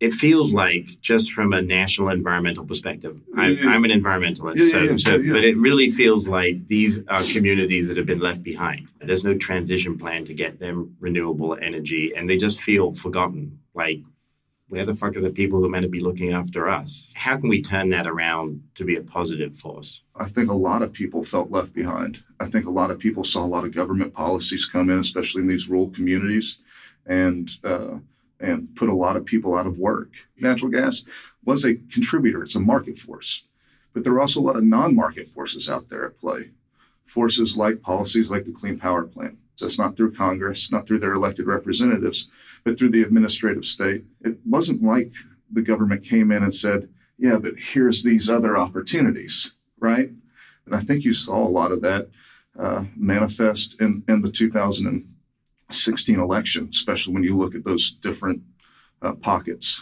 It 0.00 0.12
feels 0.12 0.52
like 0.52 1.00
just 1.00 1.32
from 1.32 1.52
a 1.52 1.60
national 1.60 2.10
environmental 2.10 2.64
perspective 2.64 3.20
i'm, 3.36 3.56
yeah, 3.56 3.68
I'm 3.68 3.84
an 3.84 3.90
environmentalist 3.90 4.54
yeah, 4.56 4.70
so, 4.70 4.78
yeah, 4.78 4.96
so 4.96 5.32
but 5.32 5.44
it 5.44 5.56
really 5.56 5.90
feels 5.90 6.28
like 6.28 6.68
these 6.68 7.00
are 7.08 7.20
communities 7.32 7.88
that 7.88 7.96
have 7.96 8.06
been 8.06 8.20
left 8.20 8.44
behind. 8.44 8.86
There's 9.00 9.24
no 9.24 9.36
transition 9.36 9.98
plan 9.98 10.24
to 10.26 10.34
get 10.34 10.60
them 10.60 10.96
renewable 11.00 11.58
energy 11.60 12.12
and 12.14 12.30
they 12.30 12.36
just 12.36 12.60
feel 12.60 12.94
forgotten. 12.94 13.58
Like 13.74 14.02
where 14.68 14.84
the 14.84 14.94
fuck 14.94 15.16
are 15.16 15.20
the 15.20 15.30
people 15.30 15.58
who 15.58 15.66
are 15.66 15.70
meant 15.70 15.82
to 15.82 15.88
be 15.88 16.00
looking 16.00 16.32
after 16.32 16.68
us 16.68 17.06
how 17.14 17.36
can 17.36 17.48
we 17.48 17.62
turn 17.62 17.90
that 17.90 18.06
around 18.06 18.62
to 18.74 18.84
be 18.84 18.96
a 18.96 19.02
positive 19.02 19.56
force 19.56 20.02
i 20.16 20.26
think 20.26 20.50
a 20.50 20.54
lot 20.54 20.82
of 20.82 20.92
people 20.92 21.22
felt 21.22 21.50
left 21.50 21.74
behind 21.74 22.22
i 22.40 22.46
think 22.46 22.66
a 22.66 22.70
lot 22.70 22.90
of 22.90 22.98
people 22.98 23.24
saw 23.24 23.44
a 23.44 23.46
lot 23.46 23.64
of 23.64 23.74
government 23.74 24.12
policies 24.12 24.66
come 24.66 24.90
in 24.90 24.98
especially 24.98 25.42
in 25.42 25.48
these 25.48 25.68
rural 25.68 25.90
communities 25.90 26.58
and 27.06 27.50
uh, 27.64 27.96
and 28.40 28.74
put 28.76 28.88
a 28.88 28.94
lot 28.94 29.16
of 29.16 29.24
people 29.24 29.56
out 29.56 29.66
of 29.66 29.78
work. 29.78 30.10
Natural 30.38 30.70
gas 30.70 31.04
was 31.44 31.64
a 31.64 31.74
contributor, 31.74 32.42
it's 32.42 32.54
a 32.54 32.60
market 32.60 32.96
force. 32.96 33.42
But 33.92 34.04
there 34.04 34.12
are 34.12 34.20
also 34.20 34.40
a 34.40 34.42
lot 34.42 34.56
of 34.56 34.64
non 34.64 34.94
market 34.94 35.26
forces 35.26 35.68
out 35.68 35.88
there 35.88 36.04
at 36.04 36.18
play. 36.18 36.50
Forces 37.06 37.56
like 37.56 37.80
policies 37.80 38.30
like 38.30 38.44
the 38.44 38.52
Clean 38.52 38.78
Power 38.78 39.04
Plan. 39.04 39.38
That's 39.60 39.78
not 39.78 39.96
through 39.96 40.14
Congress, 40.14 40.70
not 40.70 40.86
through 40.86 41.00
their 41.00 41.14
elected 41.14 41.46
representatives, 41.46 42.28
but 42.64 42.78
through 42.78 42.90
the 42.90 43.02
administrative 43.02 43.64
state. 43.64 44.04
It 44.22 44.38
wasn't 44.44 44.82
like 44.82 45.12
the 45.50 45.62
government 45.62 46.04
came 46.04 46.30
in 46.30 46.42
and 46.42 46.54
said, 46.54 46.88
yeah, 47.18 47.36
but 47.36 47.54
here's 47.56 48.02
these 48.02 48.30
other 48.30 48.56
opportunities, 48.56 49.52
right? 49.80 50.10
And 50.66 50.74
I 50.74 50.80
think 50.80 51.04
you 51.04 51.12
saw 51.12 51.42
a 51.42 51.48
lot 51.48 51.72
of 51.72 51.82
that 51.82 52.08
uh, 52.58 52.84
manifest 52.96 53.80
in, 53.80 54.04
in 54.08 54.22
the 54.22 54.30
2016 54.30 56.18
election, 56.18 56.68
especially 56.70 57.14
when 57.14 57.24
you 57.24 57.36
look 57.36 57.54
at 57.54 57.64
those 57.64 57.90
different 57.90 58.42
uh, 59.02 59.12
pockets. 59.12 59.80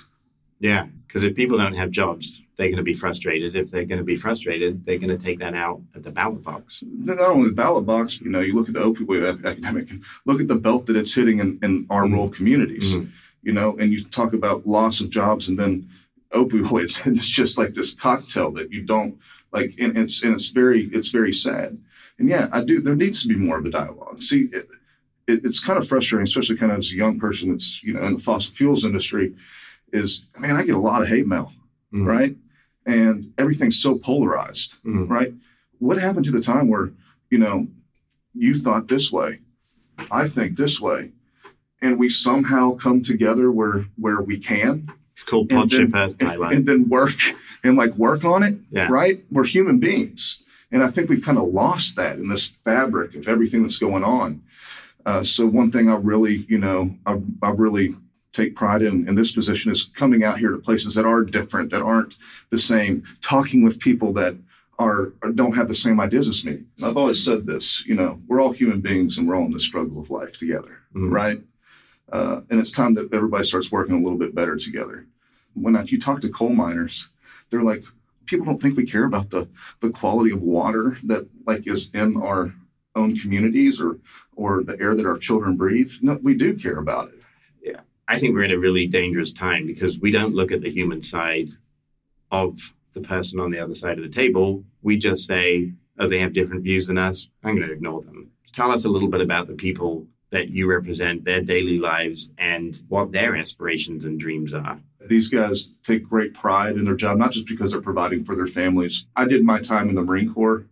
Yeah, 0.58 0.86
because 1.06 1.24
if 1.24 1.34
people 1.34 1.58
don't 1.58 1.74
have 1.74 1.90
jobs, 1.90 2.42
they're 2.56 2.68
going 2.68 2.78
to 2.78 2.82
be 2.82 2.94
frustrated. 2.94 3.54
If 3.54 3.70
they're 3.70 3.84
going 3.84 3.98
to 3.98 4.04
be 4.04 4.16
frustrated, 4.16 4.84
they're 4.84 4.98
going 4.98 5.16
to 5.16 5.22
take 5.22 5.38
that 5.40 5.54
out 5.54 5.80
at 5.94 6.02
the 6.02 6.10
ballot 6.10 6.42
box. 6.42 6.82
Not 6.82 7.20
only 7.20 7.48
the 7.48 7.54
ballot 7.54 7.84
box, 7.84 8.20
you 8.20 8.30
know, 8.30 8.40
you 8.40 8.54
look 8.54 8.68
at 8.68 8.74
the 8.74 8.80
opioid 8.80 9.44
epidemic, 9.44 9.90
look 10.24 10.40
at 10.40 10.48
the 10.48 10.56
belt 10.56 10.86
that 10.86 10.96
it's 10.96 11.14
hitting 11.14 11.40
in, 11.40 11.58
in 11.62 11.86
our 11.90 12.04
mm-hmm. 12.04 12.14
rural 12.14 12.28
communities, 12.30 12.94
mm-hmm. 12.94 13.10
you 13.42 13.52
know, 13.52 13.76
and 13.78 13.92
you 13.92 14.02
talk 14.04 14.32
about 14.32 14.66
loss 14.66 15.00
of 15.00 15.10
jobs 15.10 15.48
and 15.48 15.58
then 15.58 15.88
opioids, 16.30 17.02
and 17.04 17.16
it's 17.16 17.28
just 17.28 17.58
like 17.58 17.74
this 17.74 17.92
cocktail 17.94 18.50
that 18.52 18.72
you 18.72 18.82
don't 18.82 19.18
like, 19.52 19.74
and 19.78 19.96
it's 19.96 20.22
and 20.22 20.34
it's 20.34 20.48
very 20.48 20.88
it's 20.92 21.08
very 21.08 21.32
sad. 21.32 21.78
And 22.18 22.28
yeah, 22.28 22.48
I 22.52 22.64
do. 22.64 22.80
There 22.80 22.96
needs 22.96 23.20
to 23.22 23.28
be 23.28 23.36
more 23.36 23.58
of 23.58 23.66
a 23.66 23.70
dialogue. 23.70 24.22
See. 24.22 24.48
It, 24.52 24.68
it, 25.28 25.44
it's 25.44 25.58
kind 25.58 25.76
of 25.76 25.84
frustrating, 25.84 26.22
especially 26.22 26.56
kind 26.56 26.70
of 26.70 26.78
as 26.78 26.92
a 26.92 26.94
young 26.94 27.18
person 27.18 27.50
that's 27.50 27.82
you 27.82 27.94
know 27.94 28.02
in 28.02 28.12
the 28.12 28.20
fossil 28.20 28.54
fuels 28.54 28.84
industry. 28.84 29.34
Is 29.92 30.22
man, 30.38 30.56
I 30.56 30.62
get 30.62 30.74
a 30.74 30.80
lot 30.80 31.02
of 31.02 31.08
hate 31.08 31.26
mail, 31.26 31.52
mm-hmm. 31.92 32.06
right? 32.06 32.36
And 32.84 33.32
everything's 33.38 33.80
so 33.80 33.98
polarized, 33.98 34.74
mm-hmm. 34.84 35.06
right? 35.06 35.32
What 35.78 35.98
happened 35.98 36.24
to 36.26 36.32
the 36.32 36.40
time 36.40 36.68
where 36.68 36.92
you 37.30 37.38
know 37.38 37.66
you 38.34 38.54
thought 38.54 38.88
this 38.88 39.10
way, 39.10 39.40
I 40.10 40.28
think 40.28 40.56
this 40.56 40.80
way, 40.80 41.12
and 41.80 41.98
we 41.98 42.08
somehow 42.08 42.72
come 42.72 43.02
together 43.02 43.50
where 43.50 43.86
where 43.96 44.20
we 44.20 44.38
can. 44.38 44.92
It's 45.14 45.22
called 45.22 45.48
Pod 45.48 45.70
Ship 45.70 45.90
Earth, 45.94 46.16
and, 46.20 46.42
and 46.52 46.66
then 46.66 46.88
work 46.90 47.16
and 47.64 47.76
like 47.76 47.94
work 47.94 48.24
on 48.24 48.42
it, 48.42 48.58
yeah. 48.70 48.88
right? 48.90 49.24
We're 49.30 49.44
human 49.44 49.78
beings. 49.78 50.42
And 50.70 50.82
I 50.82 50.88
think 50.88 51.08
we've 51.08 51.24
kind 51.24 51.38
of 51.38 51.48
lost 51.48 51.96
that 51.96 52.18
in 52.18 52.28
this 52.28 52.48
fabric 52.64 53.14
of 53.14 53.28
everything 53.28 53.62
that's 53.62 53.78
going 53.78 54.04
on. 54.04 54.42
Uh, 55.06 55.22
so 55.22 55.46
one 55.46 55.70
thing 55.70 55.88
I 55.88 55.94
really, 55.94 56.44
you 56.48 56.58
know, 56.58 56.90
I, 57.06 57.20
I 57.42 57.50
really 57.50 57.94
take 58.36 58.54
pride 58.54 58.82
in 58.82 59.08
in 59.08 59.14
this 59.14 59.32
position 59.32 59.72
is 59.72 59.84
coming 59.94 60.24
out 60.24 60.38
here 60.38 60.50
to 60.50 60.58
places 60.58 60.94
that 60.94 61.04
are 61.04 61.22
different, 61.22 61.70
that 61.70 61.82
aren't 61.82 62.16
the 62.50 62.58
same, 62.58 63.02
talking 63.20 63.64
with 63.64 63.80
people 63.80 64.12
that 64.12 64.36
are 64.78 65.12
don't 65.34 65.56
have 65.56 65.68
the 65.68 65.74
same 65.74 65.98
ideas 66.00 66.28
as 66.28 66.44
me. 66.44 66.62
I've 66.82 66.96
always 66.96 67.24
said 67.24 67.46
this, 67.46 67.84
you 67.86 67.94
know, 67.94 68.20
we're 68.26 68.40
all 68.40 68.52
human 68.52 68.80
beings 68.80 69.16
and 69.16 69.26
we're 69.26 69.36
all 69.36 69.46
in 69.46 69.52
the 69.52 69.58
struggle 69.58 70.00
of 70.00 70.10
life 70.10 70.36
together, 70.36 70.80
mm-hmm. 70.94 71.12
right? 71.12 71.38
uh, 72.12 72.40
and 72.50 72.60
it's 72.60 72.70
time 72.70 72.94
that 72.94 73.12
everybody 73.12 73.44
starts 73.44 73.72
working 73.72 73.94
a 73.94 74.02
little 74.02 74.18
bit 74.18 74.34
better 74.34 74.56
together. 74.56 75.06
When 75.54 75.74
you 75.86 75.98
talk 75.98 76.20
to 76.20 76.28
coal 76.28 76.50
miners, 76.50 77.08
they're 77.50 77.62
like, 77.62 77.84
people 78.26 78.46
don't 78.46 78.60
think 78.60 78.76
we 78.76 78.86
care 78.86 79.04
about 79.04 79.30
the 79.30 79.48
the 79.80 79.90
quality 79.90 80.32
of 80.32 80.42
water 80.42 80.98
that 81.04 81.26
like 81.46 81.66
is 81.66 81.90
in 81.94 82.16
our 82.16 82.54
own 82.94 83.16
communities 83.16 83.80
or 83.80 83.98
or 84.34 84.62
the 84.62 84.78
air 84.80 84.94
that 84.94 85.06
our 85.06 85.18
children 85.18 85.56
breathe. 85.56 85.90
No, 86.02 86.18
we 86.22 86.34
do 86.34 86.56
care 86.56 86.78
about 86.78 87.08
it. 87.08 87.15
I 88.08 88.18
think 88.18 88.34
we're 88.34 88.44
in 88.44 88.52
a 88.52 88.58
really 88.58 88.86
dangerous 88.86 89.32
time 89.32 89.66
because 89.66 89.98
we 89.98 90.10
don't 90.10 90.34
look 90.34 90.52
at 90.52 90.62
the 90.62 90.70
human 90.70 91.02
side 91.02 91.50
of 92.30 92.74
the 92.94 93.00
person 93.00 93.40
on 93.40 93.50
the 93.50 93.58
other 93.58 93.74
side 93.74 93.98
of 93.98 94.04
the 94.04 94.10
table. 94.10 94.64
We 94.82 94.96
just 94.96 95.26
say, 95.26 95.72
"Oh, 95.98 96.08
they 96.08 96.18
have 96.20 96.32
different 96.32 96.62
views 96.62 96.86
than 96.86 96.98
us. 96.98 97.28
I'm 97.42 97.56
going 97.56 97.68
to 97.68 97.74
ignore 97.74 98.02
them." 98.02 98.30
Tell 98.52 98.70
us 98.72 98.84
a 98.84 98.88
little 98.88 99.08
bit 99.08 99.20
about 99.20 99.48
the 99.48 99.54
people 99.54 100.06
that 100.30 100.50
you 100.50 100.66
represent, 100.68 101.24
their 101.24 101.40
daily 101.40 101.78
lives, 101.78 102.30
and 102.38 102.80
what 102.88 103.12
their 103.12 103.36
aspirations 103.36 104.04
and 104.04 104.18
dreams 104.18 104.52
are. 104.52 104.80
These 105.08 105.28
guys 105.28 105.72
take 105.82 106.08
great 106.08 106.34
pride 106.34 106.76
in 106.76 106.84
their 106.84 106.96
job, 106.96 107.18
not 107.18 107.32
just 107.32 107.46
because 107.46 107.70
they're 107.70 107.80
providing 107.80 108.24
for 108.24 108.34
their 108.34 108.46
families. 108.46 109.04
I 109.14 109.26
did 109.26 109.44
my 109.44 109.60
time 109.60 109.88
in 109.88 109.94
the 109.94 110.02
Marine 110.02 110.32
Corps, 110.32 110.66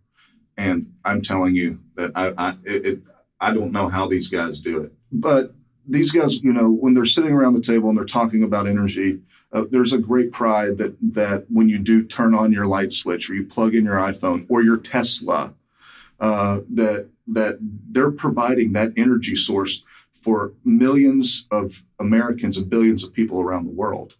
and 0.57 0.93
I'm 1.05 1.23
telling 1.23 1.55
you 1.55 1.81
that 1.97 2.13
I 2.15 2.33
I, 2.37 2.57
it, 2.65 3.03
I 3.41 3.53
don't 3.53 3.73
know 3.73 3.89
how 3.89 4.09
these 4.09 4.29
guys 4.29 4.61
do 4.61 4.81
it. 4.83 4.93
But 5.13 5.55
these 5.87 6.11
guys, 6.11 6.43
you 6.43 6.53
know, 6.53 6.71
when 6.71 6.95
they're 6.95 7.05
sitting 7.05 7.33
around 7.33 7.55
the 7.55 7.61
table 7.61 7.89
and 7.89 7.99
they're 7.99 8.05
talking 8.05 8.43
about 8.43 8.67
energy, 8.67 9.21
uh, 9.53 9.65
there's 9.71 9.93
a 9.93 9.99
great 9.99 10.33
pride 10.33 10.79
that 10.79 10.97
that 11.01 11.45
when 11.51 11.69
you 11.69 11.79
do 11.79 12.05
turn 12.05 12.35
on 12.35 12.53
your 12.53 12.67
light 12.67 12.93
switch 12.93 13.31
or 13.31 13.35
you 13.35 13.45
plug 13.45 13.75
in 13.75 13.85
your 13.85 13.97
iPhone 13.97 14.47
or 14.49 14.63
your 14.63 14.77
Tesla, 14.77 15.55
uh, 16.21 16.61
that 16.71 17.09
that 17.29 17.59
they're 17.61 18.11
providing 18.11 18.73
that 18.73 18.93
energy 18.97 19.35
source 19.35 19.83
for 20.13 20.53
millions 20.65 21.47
of 21.51 21.83
Americans 21.99 22.57
and 22.57 22.69
billions 22.69 23.05
of 23.05 23.13
people 23.13 23.41
around 23.41 23.67
the 23.67 23.73
world. 23.73 24.15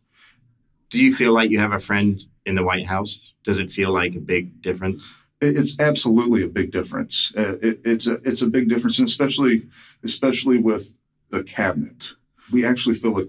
Do 0.91 1.03
you 1.03 1.15
feel 1.15 1.33
like 1.33 1.51
you 1.51 1.59
have 1.59 1.73
a 1.73 1.79
friend 1.79 2.23
in 2.47 2.55
the 2.55 2.63
White 2.63 2.87
House? 2.87 3.33
Does 3.43 3.59
it 3.59 3.71
feel 3.71 3.91
like 3.91 4.15
a 4.15 4.21
big 4.21 4.63
difference? 4.63 5.03
It's 5.41 5.79
absolutely 5.81 6.43
a 6.43 6.49
big 6.49 6.71
difference. 6.71 7.33
Uh, 7.37 7.57
it, 7.61 7.81
it's 7.85 8.07
a 8.07 8.15
it's 8.25 8.43
a 8.43 8.47
big 8.47 8.69
difference, 8.69 8.99
and 8.99 9.09
especially 9.09 9.67
especially 10.05 10.59
with 10.59 10.97
the 11.35 11.43
cabinet, 11.45 12.13
we 12.53 12.65
actually 12.65 12.95
feel 12.95 13.15
like 13.15 13.29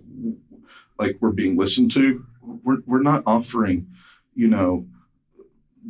like 0.97 1.17
we're 1.19 1.31
being 1.31 1.57
listened 1.57 1.91
to. 1.91 2.25
We're 2.41 2.81
we're 2.85 3.01
not 3.01 3.23
offering, 3.25 3.87
you 4.33 4.47
know, 4.47 4.87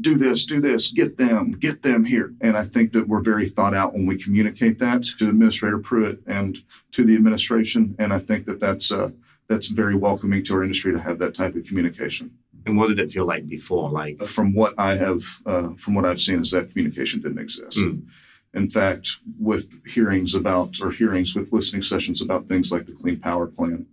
do 0.01 0.15
this, 0.15 0.45
do 0.45 0.59
this, 0.59 0.91
get 0.91 1.17
them, 1.17 1.51
get 1.51 1.81
them 1.81 2.03
here. 2.03 2.33
And 2.41 2.57
I 2.57 2.63
think 2.63 2.93
that 2.93 3.07
we're 3.07 3.21
very 3.21 3.47
thought 3.47 3.73
out 3.73 3.93
when 3.93 4.07
we 4.07 4.17
communicate 4.17 4.79
that 4.79 5.03
to 5.19 5.29
Administrator 5.29 5.79
Pruitt 5.79 6.21
and 6.27 6.57
to 6.91 7.03
the 7.03 7.15
administration. 7.15 7.95
And 7.99 8.11
I 8.11 8.19
think 8.19 8.45
that 8.45 8.59
that's 8.59 8.91
uh, 8.91 9.09
that's 9.47 9.67
very 9.67 9.95
welcoming 9.95 10.43
to 10.45 10.55
our 10.55 10.63
industry 10.63 10.91
to 10.93 10.99
have 10.99 11.19
that 11.19 11.35
type 11.35 11.55
of 11.55 11.65
communication. 11.65 12.31
And 12.65 12.77
what 12.77 12.87
did 12.87 12.99
it 12.99 13.11
feel 13.11 13.25
like 13.25 13.47
before? 13.47 13.91
Like 13.91 14.25
from 14.25 14.53
what 14.55 14.73
I 14.79 14.95
have, 14.95 15.21
uh, 15.45 15.73
from 15.75 15.93
what 15.93 16.05
I've 16.05 16.19
seen, 16.19 16.39
is 16.39 16.51
that 16.51 16.71
communication 16.71 17.21
didn't 17.21 17.37
exist. 17.37 17.77
Mm. 17.77 18.07
In 18.55 18.69
fact, 18.69 19.17
with 19.39 19.85
hearings 19.85 20.33
about 20.33 20.79
or 20.81 20.89
hearings 20.89 21.35
with 21.35 21.51
listening 21.51 21.81
sessions 21.81 22.21
about 22.21 22.47
things 22.47 22.71
like 22.71 22.85
the 22.85 22.93
Clean 22.93 23.19
Power 23.19 23.47
Plan, 23.47 23.85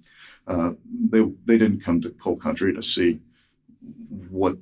uh, 0.46 0.72
they 1.10 1.20
they 1.44 1.58
didn't 1.58 1.80
come 1.80 2.00
to 2.00 2.10
coal 2.10 2.36
country 2.36 2.72
to 2.72 2.82
see 2.82 3.20
what 4.30 4.56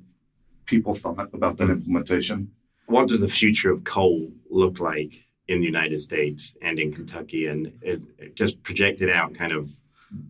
people 0.65 0.95
thought 0.95 1.33
about 1.33 1.57
that 1.57 1.69
implementation. 1.69 2.51
What 2.87 3.09
does 3.09 3.21
the 3.21 3.29
future 3.29 3.71
of 3.71 3.83
coal 3.83 4.31
look 4.49 4.79
like 4.79 5.23
in 5.47 5.59
the 5.59 5.65
United 5.65 6.01
States 6.01 6.55
and 6.61 6.79
in 6.79 6.91
Kentucky? 6.93 7.47
And 7.47 7.71
it, 7.81 8.01
it 8.17 8.35
just 8.35 8.61
projected 8.63 9.09
out 9.09 9.35
kind 9.35 9.51
of 9.51 9.69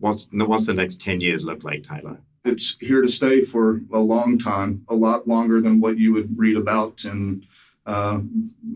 what's, 0.00 0.26
what's 0.32 0.66
the 0.66 0.74
next 0.74 1.00
10 1.00 1.20
years 1.20 1.44
look 1.44 1.64
like, 1.64 1.82
Tyler? 1.82 2.18
It's 2.44 2.76
here 2.80 3.02
to 3.02 3.08
stay 3.08 3.40
for 3.40 3.80
a 3.92 3.98
long 3.98 4.36
time, 4.36 4.84
a 4.88 4.94
lot 4.94 5.28
longer 5.28 5.60
than 5.60 5.80
what 5.80 5.96
you 5.98 6.12
would 6.12 6.36
read 6.36 6.56
about 6.56 7.04
in 7.04 7.46
uh, 7.86 8.20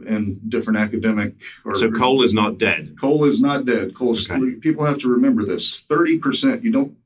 in 0.06 0.40
different 0.48 0.78
academic. 0.78 1.34
Or, 1.64 1.76
so 1.76 1.90
coal 1.90 2.22
is 2.22 2.34
not 2.34 2.58
dead. 2.58 2.96
Coal 2.98 3.24
is 3.24 3.40
not 3.40 3.64
dead. 3.64 3.94
Coal. 3.94 4.12
Is, 4.12 4.30
Okay. 4.30 4.52
People 4.56 4.84
have 4.84 4.98
to 4.98 5.08
remember 5.08 5.44
this. 5.44 5.80
Thirty 5.80 6.18
percent. 6.18 6.64
You 6.64 6.72
don't 6.72 6.96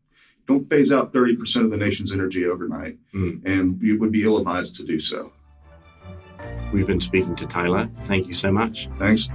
don't 0.50 0.69
phase 0.69 0.92
out 0.92 1.12
30% 1.12 1.64
of 1.64 1.71
the 1.71 1.76
nation's 1.76 2.12
energy 2.12 2.45
overnight, 2.45 2.99
mm. 3.14 3.40
and 3.47 3.80
you 3.80 4.00
would 4.00 4.11
be 4.11 4.25
ill 4.25 4.37
advised 4.37 4.75
to 4.75 4.83
do 4.83 4.99
so. 4.99 5.30
We've 6.73 6.88
been 6.88 7.00
speaking 7.00 7.37
to 7.37 7.47
Tyler. 7.47 7.88
Thank 8.07 8.26
you 8.26 8.35
so 8.35 8.50
much. 8.50 8.88
Thanks. 8.97 9.28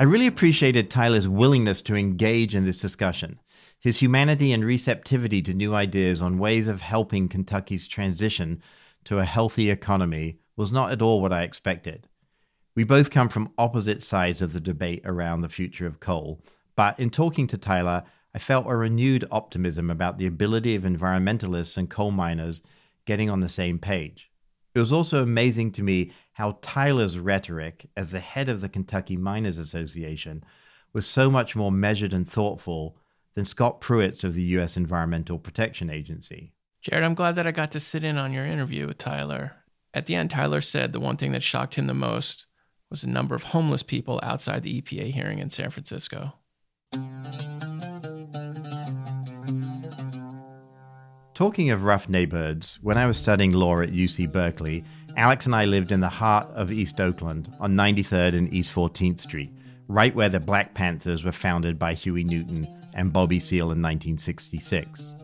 I 0.00 0.04
really 0.04 0.28
appreciated 0.28 0.90
Tyler's 0.90 1.28
willingness 1.28 1.82
to 1.82 1.94
engage 1.94 2.54
in 2.54 2.64
this 2.64 2.78
discussion. 2.78 3.38
His 3.80 4.00
humanity 4.00 4.52
and 4.52 4.64
receptivity 4.64 5.40
to 5.42 5.54
new 5.54 5.72
ideas 5.72 6.20
on 6.20 6.38
ways 6.38 6.66
of 6.66 6.80
helping 6.80 7.28
Kentucky's 7.28 7.86
transition 7.86 8.60
to 9.04 9.18
a 9.18 9.24
healthy 9.24 9.70
economy 9.70 10.40
was 10.56 10.72
not 10.72 10.90
at 10.90 11.00
all 11.00 11.22
what 11.22 11.32
I 11.32 11.42
expected. 11.42 12.08
We 12.74 12.82
both 12.82 13.10
come 13.10 13.28
from 13.28 13.52
opposite 13.56 14.02
sides 14.02 14.42
of 14.42 14.52
the 14.52 14.60
debate 14.60 15.02
around 15.04 15.42
the 15.42 15.48
future 15.48 15.86
of 15.86 16.00
coal, 16.00 16.42
but 16.74 16.98
in 16.98 17.10
talking 17.10 17.46
to 17.48 17.58
Tyler, 17.58 18.02
I 18.34 18.40
felt 18.40 18.66
a 18.68 18.76
renewed 18.76 19.24
optimism 19.30 19.90
about 19.90 20.18
the 20.18 20.26
ability 20.26 20.74
of 20.74 20.82
environmentalists 20.82 21.76
and 21.76 21.88
coal 21.88 22.10
miners 22.10 22.62
getting 23.04 23.30
on 23.30 23.40
the 23.40 23.48
same 23.48 23.78
page. 23.78 24.30
It 24.74 24.80
was 24.80 24.92
also 24.92 25.22
amazing 25.22 25.72
to 25.72 25.82
me 25.82 26.12
how 26.32 26.58
Tyler's 26.62 27.18
rhetoric 27.18 27.88
as 27.96 28.10
the 28.10 28.20
head 28.20 28.48
of 28.48 28.60
the 28.60 28.68
Kentucky 28.68 29.16
Miners 29.16 29.58
Association 29.58 30.44
was 30.92 31.06
so 31.06 31.30
much 31.30 31.56
more 31.56 31.72
measured 31.72 32.12
and 32.12 32.28
thoughtful 32.28 32.96
than 33.38 33.46
Scott 33.46 33.80
Pruitt's 33.80 34.24
of 34.24 34.34
the 34.34 34.42
U.S. 34.42 34.76
Environmental 34.76 35.38
Protection 35.38 35.90
Agency. 35.90 36.52
Jared, 36.82 37.04
I'm 37.04 37.14
glad 37.14 37.36
that 37.36 37.46
I 37.46 37.52
got 37.52 37.70
to 37.70 37.78
sit 37.78 38.02
in 38.02 38.18
on 38.18 38.32
your 38.32 38.44
interview 38.44 38.88
with 38.88 38.98
Tyler. 38.98 39.52
At 39.94 40.06
the 40.06 40.16
end, 40.16 40.32
Tyler 40.32 40.60
said 40.60 40.92
the 40.92 40.98
one 40.98 41.16
thing 41.16 41.30
that 41.30 41.44
shocked 41.44 41.76
him 41.76 41.86
the 41.86 41.94
most 41.94 42.46
was 42.90 43.02
the 43.02 43.08
number 43.08 43.36
of 43.36 43.44
homeless 43.44 43.84
people 43.84 44.18
outside 44.24 44.64
the 44.64 44.82
EPA 44.82 45.12
hearing 45.12 45.38
in 45.38 45.50
San 45.50 45.70
Francisco. 45.70 46.34
Talking 51.34 51.70
of 51.70 51.84
rough 51.84 52.08
neighborhoods, 52.08 52.80
when 52.82 52.98
I 52.98 53.06
was 53.06 53.16
studying 53.16 53.52
law 53.52 53.80
at 53.80 53.90
UC 53.90 54.32
Berkeley, 54.32 54.82
Alex 55.16 55.46
and 55.46 55.54
I 55.54 55.64
lived 55.64 55.92
in 55.92 56.00
the 56.00 56.08
heart 56.08 56.48
of 56.54 56.72
East 56.72 57.00
Oakland 57.00 57.54
on 57.60 57.76
93rd 57.76 58.36
and 58.36 58.52
East 58.52 58.74
14th 58.74 59.20
Street, 59.20 59.52
right 59.86 60.12
where 60.12 60.28
the 60.28 60.40
Black 60.40 60.74
Panthers 60.74 61.22
were 61.22 61.30
founded 61.30 61.78
by 61.78 61.94
Huey 61.94 62.24
Newton 62.24 62.66
and 62.98 63.12
Bobby 63.12 63.38
Seale 63.38 63.66
in 63.66 63.80
1966. 63.80 65.14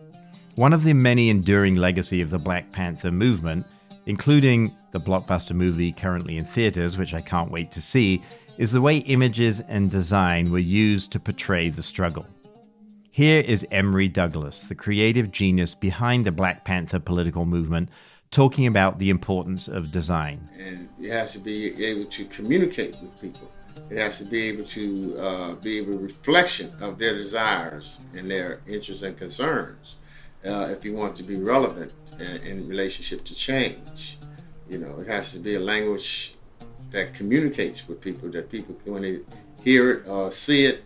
One 0.54 0.72
of 0.72 0.84
the 0.84 0.94
many 0.94 1.28
enduring 1.28 1.74
legacy 1.74 2.20
of 2.20 2.30
the 2.30 2.38
Black 2.38 2.70
Panther 2.70 3.10
movement, 3.10 3.66
including 4.06 4.74
the 4.92 5.00
blockbuster 5.00 5.54
movie 5.54 5.90
currently 5.90 6.36
in 6.36 6.44
theaters, 6.44 6.96
which 6.96 7.12
I 7.12 7.20
can't 7.20 7.50
wait 7.50 7.72
to 7.72 7.82
see, 7.82 8.22
is 8.58 8.70
the 8.70 8.80
way 8.80 8.98
images 8.98 9.58
and 9.60 9.90
design 9.90 10.52
were 10.52 10.60
used 10.60 11.10
to 11.12 11.20
portray 11.20 11.68
the 11.68 11.82
struggle. 11.82 12.26
Here 13.10 13.40
is 13.40 13.66
Emory 13.72 14.06
Douglas, 14.06 14.60
the 14.60 14.76
creative 14.76 15.32
genius 15.32 15.74
behind 15.74 16.24
the 16.24 16.32
Black 16.32 16.64
Panther 16.64 17.00
political 17.00 17.44
movement, 17.44 17.88
talking 18.30 18.68
about 18.68 19.00
the 19.00 19.10
importance 19.10 19.66
of 19.66 19.90
design. 19.90 20.48
And 20.58 20.88
you 20.96 21.10
have 21.10 21.32
to 21.32 21.40
be 21.40 21.84
able 21.84 22.04
to 22.06 22.24
communicate 22.26 22.96
with 23.02 23.20
people. 23.20 23.50
It 23.90 23.98
has 23.98 24.18
to 24.18 24.24
be 24.24 24.42
able 24.48 24.64
to 24.64 25.16
uh, 25.18 25.54
be 25.54 25.80
a 25.80 25.82
reflection 25.84 26.72
of 26.80 26.98
their 26.98 27.14
desires 27.14 28.00
and 28.16 28.30
their 28.30 28.60
interests 28.66 29.02
and 29.02 29.16
concerns. 29.16 29.98
Uh, 30.44 30.68
if 30.70 30.84
you 30.84 30.94
want 30.94 31.16
to 31.16 31.22
be 31.22 31.36
relevant 31.36 31.92
in, 32.18 32.36
in 32.42 32.68
relationship 32.68 33.24
to 33.24 33.34
change, 33.34 34.18
you 34.68 34.78
know, 34.78 34.98
it 35.00 35.06
has 35.06 35.32
to 35.32 35.38
be 35.38 35.54
a 35.54 35.60
language 35.60 36.36
that 36.94 37.12
communicates 37.12 37.88
with 37.88 38.00
people 38.00 38.30
that 38.30 38.48
people 38.50 38.74
when 38.84 39.02
they 39.02 39.20
hear 39.62 39.90
it 39.90 40.06
or 40.06 40.30
see 40.30 40.64
it 40.64 40.84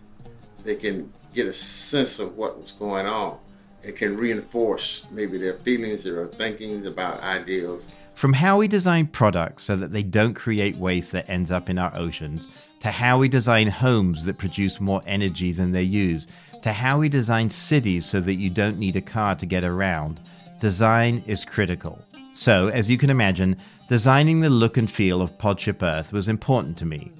they 0.64 0.74
can 0.74 1.12
get 1.34 1.46
a 1.46 1.52
sense 1.52 2.18
of 2.18 2.36
what 2.36 2.60
was 2.60 2.72
going 2.72 3.06
on 3.06 3.38
it 3.82 3.94
can 3.94 4.16
reinforce 4.16 5.06
maybe 5.10 5.38
their 5.38 5.58
feelings 5.58 6.06
or 6.06 6.14
their 6.14 6.26
thinkings 6.26 6.86
about 6.86 7.20
ideals 7.22 7.90
from 8.14 8.32
how 8.32 8.56
we 8.56 8.66
design 8.66 9.06
products 9.06 9.64
so 9.64 9.76
that 9.76 9.92
they 9.92 10.02
don't 10.02 10.34
create 10.34 10.76
waste 10.76 11.12
that 11.12 11.28
ends 11.28 11.50
up 11.50 11.68
in 11.68 11.78
our 11.78 11.94
oceans 11.94 12.48
to 12.80 12.90
how 12.90 13.18
we 13.18 13.28
design 13.28 13.68
homes 13.68 14.24
that 14.24 14.38
produce 14.38 14.80
more 14.80 15.02
energy 15.06 15.52
than 15.52 15.72
they 15.72 15.82
use 15.82 16.26
to 16.62 16.72
how 16.72 16.98
we 16.98 17.08
design 17.08 17.48
cities 17.48 18.04
so 18.06 18.20
that 18.20 18.34
you 18.34 18.50
don't 18.50 18.78
need 18.78 18.96
a 18.96 19.00
car 19.00 19.34
to 19.34 19.46
get 19.46 19.64
around 19.64 20.20
design 20.60 21.22
is 21.26 21.44
critical 21.44 22.02
so 22.38 22.68
as 22.68 22.88
you 22.88 22.96
can 22.96 23.10
imagine 23.10 23.56
designing 23.88 24.38
the 24.38 24.48
look 24.48 24.76
and 24.76 24.88
feel 24.88 25.20
of 25.20 25.36
Podship 25.38 25.82
Earth 25.82 26.12
was 26.12 26.28
important 26.28 26.78
to 26.78 26.86
me. 26.86 27.10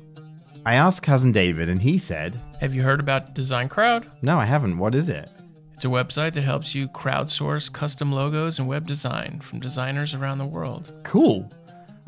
I 0.64 0.74
asked 0.74 1.02
Cousin 1.02 1.32
David, 1.32 1.68
and 1.68 1.82
he 1.82 1.98
said, 1.98 2.40
Have 2.60 2.72
you 2.72 2.82
heard 2.82 3.00
about 3.00 3.34
Design 3.34 3.68
Crowd? 3.68 4.06
No, 4.22 4.38
I 4.38 4.44
haven't. 4.44 4.78
What 4.78 4.94
is 4.94 5.08
it? 5.08 5.28
It's 5.74 5.84
a 5.84 5.88
website 5.88 6.34
that 6.34 6.44
helps 6.44 6.72
you 6.72 6.86
crowdsource 6.88 7.72
custom 7.72 8.12
logos 8.12 8.60
and 8.60 8.68
web 8.68 8.86
design 8.86 9.40
from 9.40 9.58
designers 9.58 10.14
around 10.14 10.38
the 10.38 10.46
world. 10.46 10.92
Cool. 11.02 11.50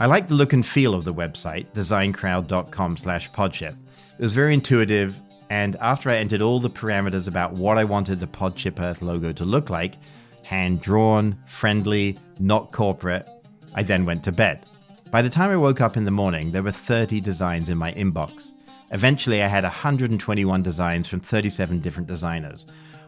I 0.00 0.06
like 0.06 0.28
the 0.28 0.34
look 0.34 0.54
and 0.54 0.66
feel 0.66 0.94
of 0.94 1.04
the 1.04 1.12
website, 1.12 1.66
designcrowd.com 1.74 2.96
slash 2.96 3.30
podship. 3.32 3.76
It 4.18 4.24
was 4.24 4.32
very 4.32 4.54
intuitive, 4.54 5.14
and 5.50 5.76
after 5.76 6.08
I 6.08 6.16
entered 6.16 6.40
all 6.40 6.58
the 6.58 6.70
parameters 6.70 7.28
about 7.28 7.52
what 7.52 7.76
I 7.76 7.84
wanted 7.84 8.18
the 8.18 8.26
Podship 8.26 8.80
Earth 8.80 9.02
logo 9.02 9.30
to 9.34 9.44
look 9.44 9.68
like 9.68 9.96
hand 10.42 10.80
drawn, 10.80 11.38
friendly, 11.46 12.18
not 12.38 12.72
corporate 12.72 13.28
I 13.74 13.82
then 13.82 14.06
went 14.06 14.24
to 14.24 14.32
bed. 14.32 14.64
By 15.10 15.20
the 15.20 15.28
time 15.28 15.50
I 15.50 15.56
woke 15.56 15.82
up 15.82 15.98
in 15.98 16.06
the 16.06 16.10
morning, 16.10 16.50
there 16.50 16.62
were 16.62 16.72
30 16.72 17.20
designs 17.20 17.68
in 17.68 17.76
my 17.76 17.92
inbox. 17.92 18.52
Eventually, 18.92 19.42
I 19.42 19.48
had 19.48 19.64
121 19.64 20.62
designs 20.62 21.08
from 21.08 21.20
37 21.20 21.78
different 21.80 22.08
designers. 22.08 22.64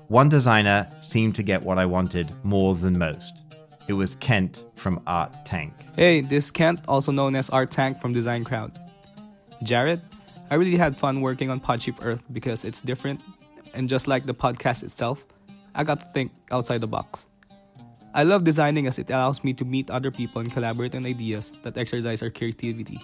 One 0.08 0.28
designer 0.28 0.87
seemed 1.00 1.37
to 1.37 1.42
get 1.42 1.62
what 1.62 1.78
I 1.78 1.87
wanted 1.87 2.34
more 2.44 2.75
than 2.75 2.99
most. 2.99 3.41
It 3.88 3.94
was 3.94 4.14
Kent 4.16 4.64
from 4.76 5.02
Art 5.06 5.34
Tank. 5.44 5.72
Hey, 5.96 6.20
this 6.20 6.46
is 6.46 6.50
Kent, 6.50 6.80
also 6.86 7.10
known 7.10 7.34
as 7.34 7.50
Art 7.50 7.70
Tank 7.70 8.00
from 8.00 8.12
Design 8.12 8.44
Crowd. 8.44 8.78
Jared, 9.62 10.00
I 10.50 10.54
really 10.54 10.76
had 10.76 10.96
fun 10.96 11.20
working 11.20 11.50
on 11.50 11.60
Podship 11.60 11.98
Earth 12.02 12.22
because 12.32 12.64
it's 12.64 12.80
different, 12.80 13.20
and 13.74 13.88
just 13.88 14.06
like 14.06 14.24
the 14.24 14.34
podcast 14.34 14.82
itself, 14.82 15.24
I 15.74 15.82
got 15.82 16.00
to 16.00 16.06
think 16.06 16.30
outside 16.50 16.80
the 16.80 16.86
box. 16.86 17.28
I 18.14 18.22
love 18.22 18.44
designing 18.44 18.86
as 18.86 18.98
it 18.98 19.10
allows 19.10 19.42
me 19.42 19.52
to 19.54 19.64
meet 19.64 19.90
other 19.90 20.10
people 20.10 20.42
and 20.42 20.52
collaborate 20.52 20.94
on 20.94 21.06
ideas 21.06 21.52
that 21.62 21.76
exercise 21.76 22.22
our 22.22 22.30
creativity. 22.30 23.00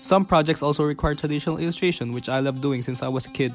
Some 0.00 0.24
projects 0.24 0.62
also 0.62 0.84
require 0.84 1.14
traditional 1.14 1.58
illustration, 1.58 2.12
which 2.12 2.28
I 2.28 2.40
love 2.40 2.60
doing 2.60 2.80
since 2.80 3.02
I 3.02 3.08
was 3.08 3.26
a 3.26 3.30
kid. 3.30 3.52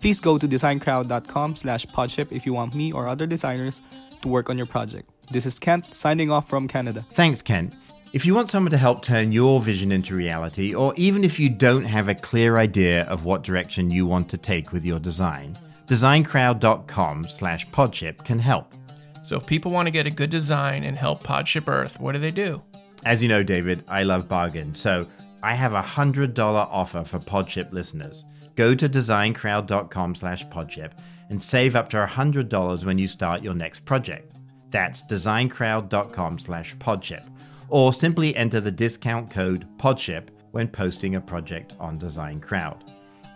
Please 0.00 0.20
go 0.20 0.38
to 0.38 0.48
designcrowd.com 0.48 1.56
slash 1.56 1.86
podship 1.86 2.32
if 2.32 2.46
you 2.46 2.54
want 2.54 2.74
me 2.74 2.92
or 2.92 3.08
other 3.08 3.26
designers 3.26 3.82
to 4.18 4.28
work 4.28 4.50
on 4.50 4.56
your 4.56 4.66
project. 4.66 5.10
This 5.30 5.46
is 5.46 5.58
Kent, 5.58 5.92
signing 5.94 6.30
off 6.30 6.48
from 6.48 6.68
Canada. 6.68 7.04
Thanks, 7.12 7.42
Kent. 7.42 7.74
If 8.12 8.24
you 8.24 8.34
want 8.34 8.50
someone 8.50 8.70
to 8.70 8.78
help 8.78 9.02
turn 9.02 9.32
your 9.32 9.60
vision 9.60 9.92
into 9.92 10.14
reality, 10.14 10.74
or 10.74 10.94
even 10.96 11.24
if 11.24 11.38
you 11.38 11.50
don't 11.50 11.84
have 11.84 12.08
a 12.08 12.14
clear 12.14 12.56
idea 12.56 13.04
of 13.04 13.24
what 13.26 13.42
direction 13.42 13.90
you 13.90 14.06
want 14.06 14.30
to 14.30 14.38
take 14.38 14.72
with 14.72 14.84
your 14.84 14.98
design, 14.98 15.58
designcrowd.com 15.86 17.28
slash 17.28 17.68
podship 17.68 18.24
can 18.24 18.38
help. 18.38 18.74
So 19.22 19.36
if 19.36 19.44
people 19.44 19.70
want 19.72 19.86
to 19.86 19.90
get 19.90 20.06
a 20.06 20.10
good 20.10 20.30
design 20.30 20.84
and 20.84 20.96
help 20.96 21.22
Podship 21.22 21.68
Earth, 21.68 22.00
what 22.00 22.12
do 22.12 22.18
they 22.18 22.30
do? 22.30 22.62
As 23.04 23.22
you 23.22 23.28
know, 23.28 23.42
David, 23.42 23.84
I 23.86 24.04
love 24.04 24.26
bargains. 24.26 24.80
So 24.80 25.06
I 25.42 25.54
have 25.54 25.74
a 25.74 25.82
$100 25.82 26.38
offer 26.38 27.04
for 27.04 27.18
Podship 27.18 27.70
listeners. 27.72 28.24
Go 28.56 28.74
to 28.74 28.88
designcrowd.com 28.88 30.14
slash 30.14 30.46
podship 30.46 30.92
and 31.30 31.42
save 31.42 31.76
up 31.76 31.88
to 31.90 31.96
$100 31.96 32.84
when 32.84 32.98
you 32.98 33.06
start 33.06 33.42
your 33.42 33.54
next 33.54 33.84
project. 33.84 34.36
That's 34.70 35.02
designcrowd.com 35.04 36.38
slash 36.38 36.76
podship. 36.76 37.26
Or 37.68 37.92
simply 37.92 38.34
enter 38.34 38.60
the 38.60 38.70
discount 38.70 39.30
code 39.30 39.66
podship 39.78 40.28
when 40.52 40.68
posting 40.68 41.14
a 41.14 41.20
project 41.20 41.74
on 41.78 41.98
Design 41.98 42.40
Crowd. 42.40 42.82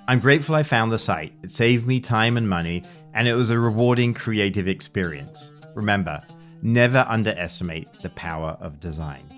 I'm 0.08 0.18
grateful 0.18 0.54
I 0.54 0.62
found 0.62 0.90
the 0.90 0.98
site. 0.98 1.34
It 1.42 1.50
saved 1.50 1.86
me 1.86 2.00
time 2.00 2.36
and 2.36 2.48
money, 2.48 2.82
and 3.14 3.28
it 3.28 3.34
was 3.34 3.50
a 3.50 3.58
rewarding 3.58 4.14
creative 4.14 4.66
experience. 4.66 5.52
Remember, 5.74 6.22
never 6.62 7.04
underestimate 7.08 7.92
the 8.02 8.10
power 8.10 8.56
of 8.60 8.80
design. 8.80 9.28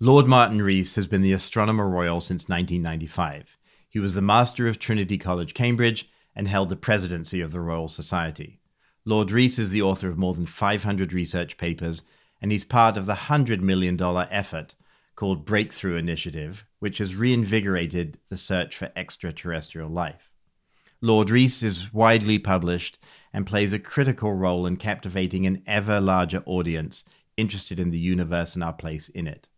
Lord 0.00 0.28
Martin 0.28 0.62
Rees 0.62 0.94
has 0.94 1.08
been 1.08 1.22
the 1.22 1.32
Astronomer 1.32 1.88
Royal 1.88 2.20
since 2.20 2.48
1995. 2.48 3.57
He 3.98 4.00
was 4.00 4.14
the 4.14 4.22
Master 4.22 4.68
of 4.68 4.78
Trinity 4.78 5.18
College, 5.18 5.54
Cambridge, 5.54 6.08
and 6.36 6.46
held 6.46 6.68
the 6.68 6.76
presidency 6.76 7.40
of 7.40 7.50
the 7.50 7.58
Royal 7.58 7.88
Society. 7.88 8.60
Lord 9.04 9.32
Rees 9.32 9.58
is 9.58 9.70
the 9.70 9.82
author 9.82 10.08
of 10.08 10.16
more 10.16 10.34
than 10.34 10.46
500 10.46 11.12
research 11.12 11.58
papers, 11.58 12.02
and 12.40 12.52
he's 12.52 12.64
part 12.64 12.96
of 12.96 13.06
the 13.06 13.14
$100 13.14 13.60
million 13.60 14.00
effort 14.30 14.76
called 15.16 15.44
Breakthrough 15.44 15.96
Initiative, 15.96 16.64
which 16.78 16.98
has 16.98 17.16
reinvigorated 17.16 18.20
the 18.28 18.36
search 18.36 18.76
for 18.76 18.92
extraterrestrial 18.94 19.90
life. 19.90 20.30
Lord 21.00 21.28
Rees 21.28 21.64
is 21.64 21.92
widely 21.92 22.38
published 22.38 23.00
and 23.32 23.48
plays 23.48 23.72
a 23.72 23.80
critical 23.80 24.32
role 24.32 24.64
in 24.64 24.76
captivating 24.76 25.44
an 25.44 25.64
ever 25.66 26.00
larger 26.00 26.44
audience 26.46 27.02
interested 27.36 27.80
in 27.80 27.90
the 27.90 27.98
universe 27.98 28.54
and 28.54 28.62
our 28.62 28.74
place 28.74 29.08
in 29.08 29.26
it. 29.26 29.48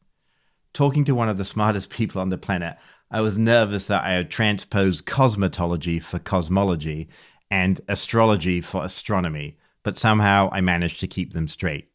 Talking 0.73 1.05
to 1.05 1.15
one 1.15 1.29
of 1.29 1.37
the 1.37 1.45
smartest 1.45 1.91
people 1.91 2.23
on 2.23 2.31
the 2.31 2.39
planet, 2.39 2.79
I 3.13 3.23
was 3.23 3.37
nervous 3.37 3.89
that 3.89 4.05
I 4.05 4.13
had 4.13 4.31
transposed 4.31 5.05
cosmetology 5.05 6.01
for 6.01 6.21
cosmology 6.21 7.09
and 7.51 7.81
astrology 7.89 8.61
for 8.61 8.85
astronomy, 8.85 9.59
but 9.83 9.97
somehow 9.97 10.49
I 10.53 10.61
managed 10.61 11.01
to 11.01 11.09
keep 11.09 11.33
them 11.33 11.49
straight. 11.49 11.89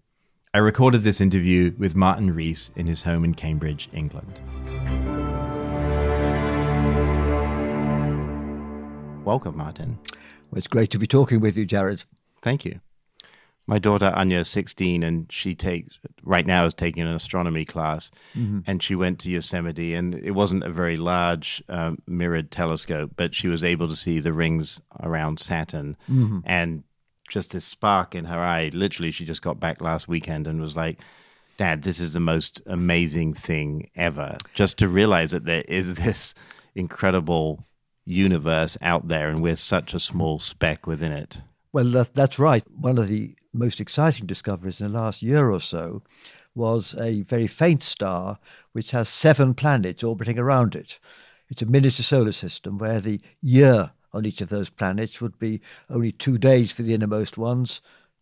I 0.53 0.57
recorded 0.57 1.03
this 1.03 1.21
interview 1.21 1.73
with 1.77 1.95
Martin 1.95 2.35
Rees 2.35 2.69
in 2.75 2.85
his 2.85 3.03
home 3.03 3.23
in 3.23 3.33
Cambridge, 3.33 3.87
England. 3.93 4.41
Welcome, 9.23 9.55
Martin. 9.55 9.97
Well, 10.51 10.57
it's 10.57 10.67
great 10.67 10.91
to 10.91 10.99
be 10.99 11.07
talking 11.07 11.39
with 11.39 11.57
you, 11.57 11.65
Jared. 11.65 12.03
Thank 12.41 12.65
you. 12.65 12.81
My 13.67 13.79
daughter 13.79 14.11
Anya 14.15 14.39
is 14.39 14.47
16 14.49 15.01
and 15.03 15.25
she 15.31 15.55
takes 15.55 15.97
right 16.23 16.45
now 16.45 16.65
is 16.65 16.73
taking 16.73 17.03
an 17.03 17.15
astronomy 17.15 17.65
class 17.65 18.11
Mm-hmm. 18.35 18.59
and 18.67 18.81
she 18.83 18.95
went 18.95 19.19
to 19.19 19.29
Yosemite 19.31 19.93
and 19.95 20.13
it 20.15 20.31
wasn't 20.31 20.63
a 20.63 20.69
very 20.69 20.97
large 20.97 21.63
um, 21.69 21.97
mirrored 22.07 22.51
telescope 22.51 23.11
but 23.15 23.33
she 23.33 23.47
was 23.47 23.63
able 23.63 23.87
to 23.87 23.95
see 23.95 24.19
the 24.19 24.33
rings 24.33 24.79
around 25.01 25.39
Saturn 25.39 25.97
Mm-hmm. 26.09 26.39
and 26.45 26.83
just 27.29 27.51
this 27.53 27.65
spark 27.65 28.13
in 28.13 28.25
her 28.25 28.39
eye 28.39 28.69
literally 28.73 29.09
she 29.11 29.25
just 29.25 29.41
got 29.41 29.59
back 29.59 29.81
last 29.81 30.07
weekend 30.07 30.45
and 30.45 30.61
was 30.61 30.75
like 30.75 30.99
dad 31.57 31.81
this 31.81 31.99
is 31.99 32.13
the 32.13 32.19
most 32.19 32.61
amazing 32.67 33.33
thing 33.33 33.89
ever 33.95 34.37
just 34.53 34.77
to 34.77 34.87
realize 34.87 35.31
that 35.31 35.45
there 35.45 35.63
is 35.67 35.95
this 36.05 36.35
incredible 36.75 37.65
universe 38.05 38.77
out 38.81 39.07
there 39.07 39.29
and 39.29 39.41
we're 39.41 39.55
such 39.55 39.93
a 39.95 39.99
small 39.99 40.37
speck 40.37 40.85
within 40.85 41.11
it 41.11 41.39
Well, 41.73 41.85
that, 41.91 42.13
that's 42.13 42.37
right. 42.37 42.63
One 42.79 42.97
of 42.99 43.07
the 43.07 43.35
most 43.55 43.79
exciting 43.79 44.25
discoveries 44.25 44.81
in 44.81 44.91
the 44.91 44.99
last 44.99 45.21
year 45.21 45.49
or 45.49 45.61
so 45.61 46.03
was 46.53 46.95
a 46.99 47.21
very 47.21 47.47
faint 47.47 47.83
star 47.83 48.39
which 48.71 48.91
has 48.91 49.09
seven 49.09 49.53
planets 49.53 50.03
orbiting 50.03 50.39
around 50.39 50.75
it. 50.75 50.99
It's 51.49 51.61
a 51.61 51.65
miniature 51.65 52.03
solar 52.03 52.31
system 52.31 52.77
where 52.77 52.99
the 52.99 53.21
year 53.41 53.91
on 54.13 54.25
each 54.25 54.41
of 54.41 54.49
those 54.49 54.69
planets 54.69 55.21
would 55.21 55.37
be 55.37 55.61
only 55.89 56.11
two 56.11 56.37
days 56.37 56.71
for 56.71 56.83
the 56.83 56.93
innermost 56.93 57.37
ones, 57.37 57.81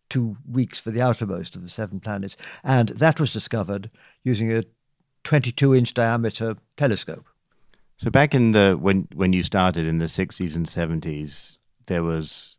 two 0.10 0.38
weeks 0.50 0.80
for 0.80 0.92
the 0.92 1.02
outermost 1.02 1.56
of 1.56 1.62
the 1.62 1.70
seven 1.70 2.00
planets. 2.00 2.36
And 2.64 2.90
that 2.90 3.20
was 3.20 3.32
discovered 3.32 3.90
using 4.24 4.52
a 4.52 4.64
22 5.24 5.76
inch 5.76 5.94
diameter 5.94 6.58
telescope. 6.76 7.26
So 7.98 8.10
back 8.10 8.34
in 8.34 8.52
the 8.52 8.78
when 8.80 9.08
when 9.14 9.34
you 9.34 9.44
started 9.44 9.88
in 9.88 10.00
the 10.00 10.10
sixties 10.10 10.56
and 10.56 10.68
seventies, 10.68 11.58
there 11.86 12.04
was 12.04 12.58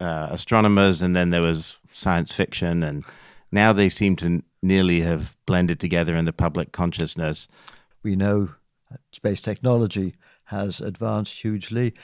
uh, 0.00 0.28
astronomers, 0.30 1.02
and 1.02 1.14
then 1.14 1.30
there 1.30 1.42
was 1.42 1.78
science 1.92 2.32
fiction, 2.34 2.82
and 2.82 3.04
now 3.52 3.72
they 3.72 3.88
seem 3.88 4.16
to 4.16 4.42
nearly 4.62 5.00
have 5.02 5.36
blended 5.46 5.78
together 5.78 6.14
in 6.14 6.24
the 6.24 6.32
public 6.32 6.72
consciousness. 6.72 7.48
We 8.02 8.16
know 8.16 8.50
that 8.90 9.00
space 9.12 9.40
technology 9.40 10.14
has 10.44 10.80
advanced 10.80 11.40
hugely. 11.40 11.94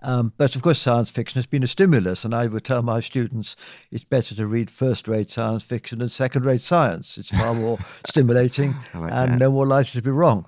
Um, 0.00 0.32
but 0.36 0.54
of 0.54 0.62
course, 0.62 0.78
science 0.78 1.10
fiction 1.10 1.38
has 1.38 1.46
been 1.46 1.64
a 1.64 1.66
stimulus, 1.66 2.24
and 2.24 2.32
I 2.32 2.46
would 2.46 2.64
tell 2.64 2.82
my 2.82 3.00
students 3.00 3.56
it's 3.90 4.04
better 4.04 4.34
to 4.36 4.46
read 4.46 4.70
first 4.70 5.08
rate 5.08 5.30
science 5.30 5.64
fiction 5.64 5.98
than 5.98 6.08
second 6.08 6.44
rate 6.44 6.60
science. 6.60 7.18
It's 7.18 7.30
far 7.30 7.52
more 7.54 7.78
stimulating 8.06 8.76
like 8.94 9.10
and 9.12 9.32
that. 9.32 9.38
no 9.38 9.50
more 9.50 9.66
likely 9.66 10.00
to 10.00 10.02
be 10.02 10.12
wrong. 10.12 10.46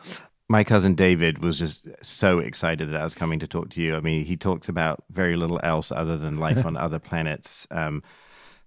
My 0.50 0.64
cousin 0.64 0.96
David 0.96 1.38
was 1.38 1.60
just 1.60 1.86
so 2.04 2.40
excited 2.40 2.90
that 2.90 3.00
I 3.00 3.04
was 3.04 3.14
coming 3.14 3.38
to 3.38 3.46
talk 3.46 3.70
to 3.70 3.80
you. 3.80 3.94
I 3.94 4.00
mean, 4.00 4.24
he 4.24 4.36
talks 4.36 4.68
about 4.68 5.04
very 5.08 5.36
little 5.36 5.60
else 5.62 5.92
other 5.92 6.16
than 6.16 6.40
life 6.40 6.66
on 6.66 6.76
other 6.76 6.98
planets, 6.98 7.68
um, 7.70 8.02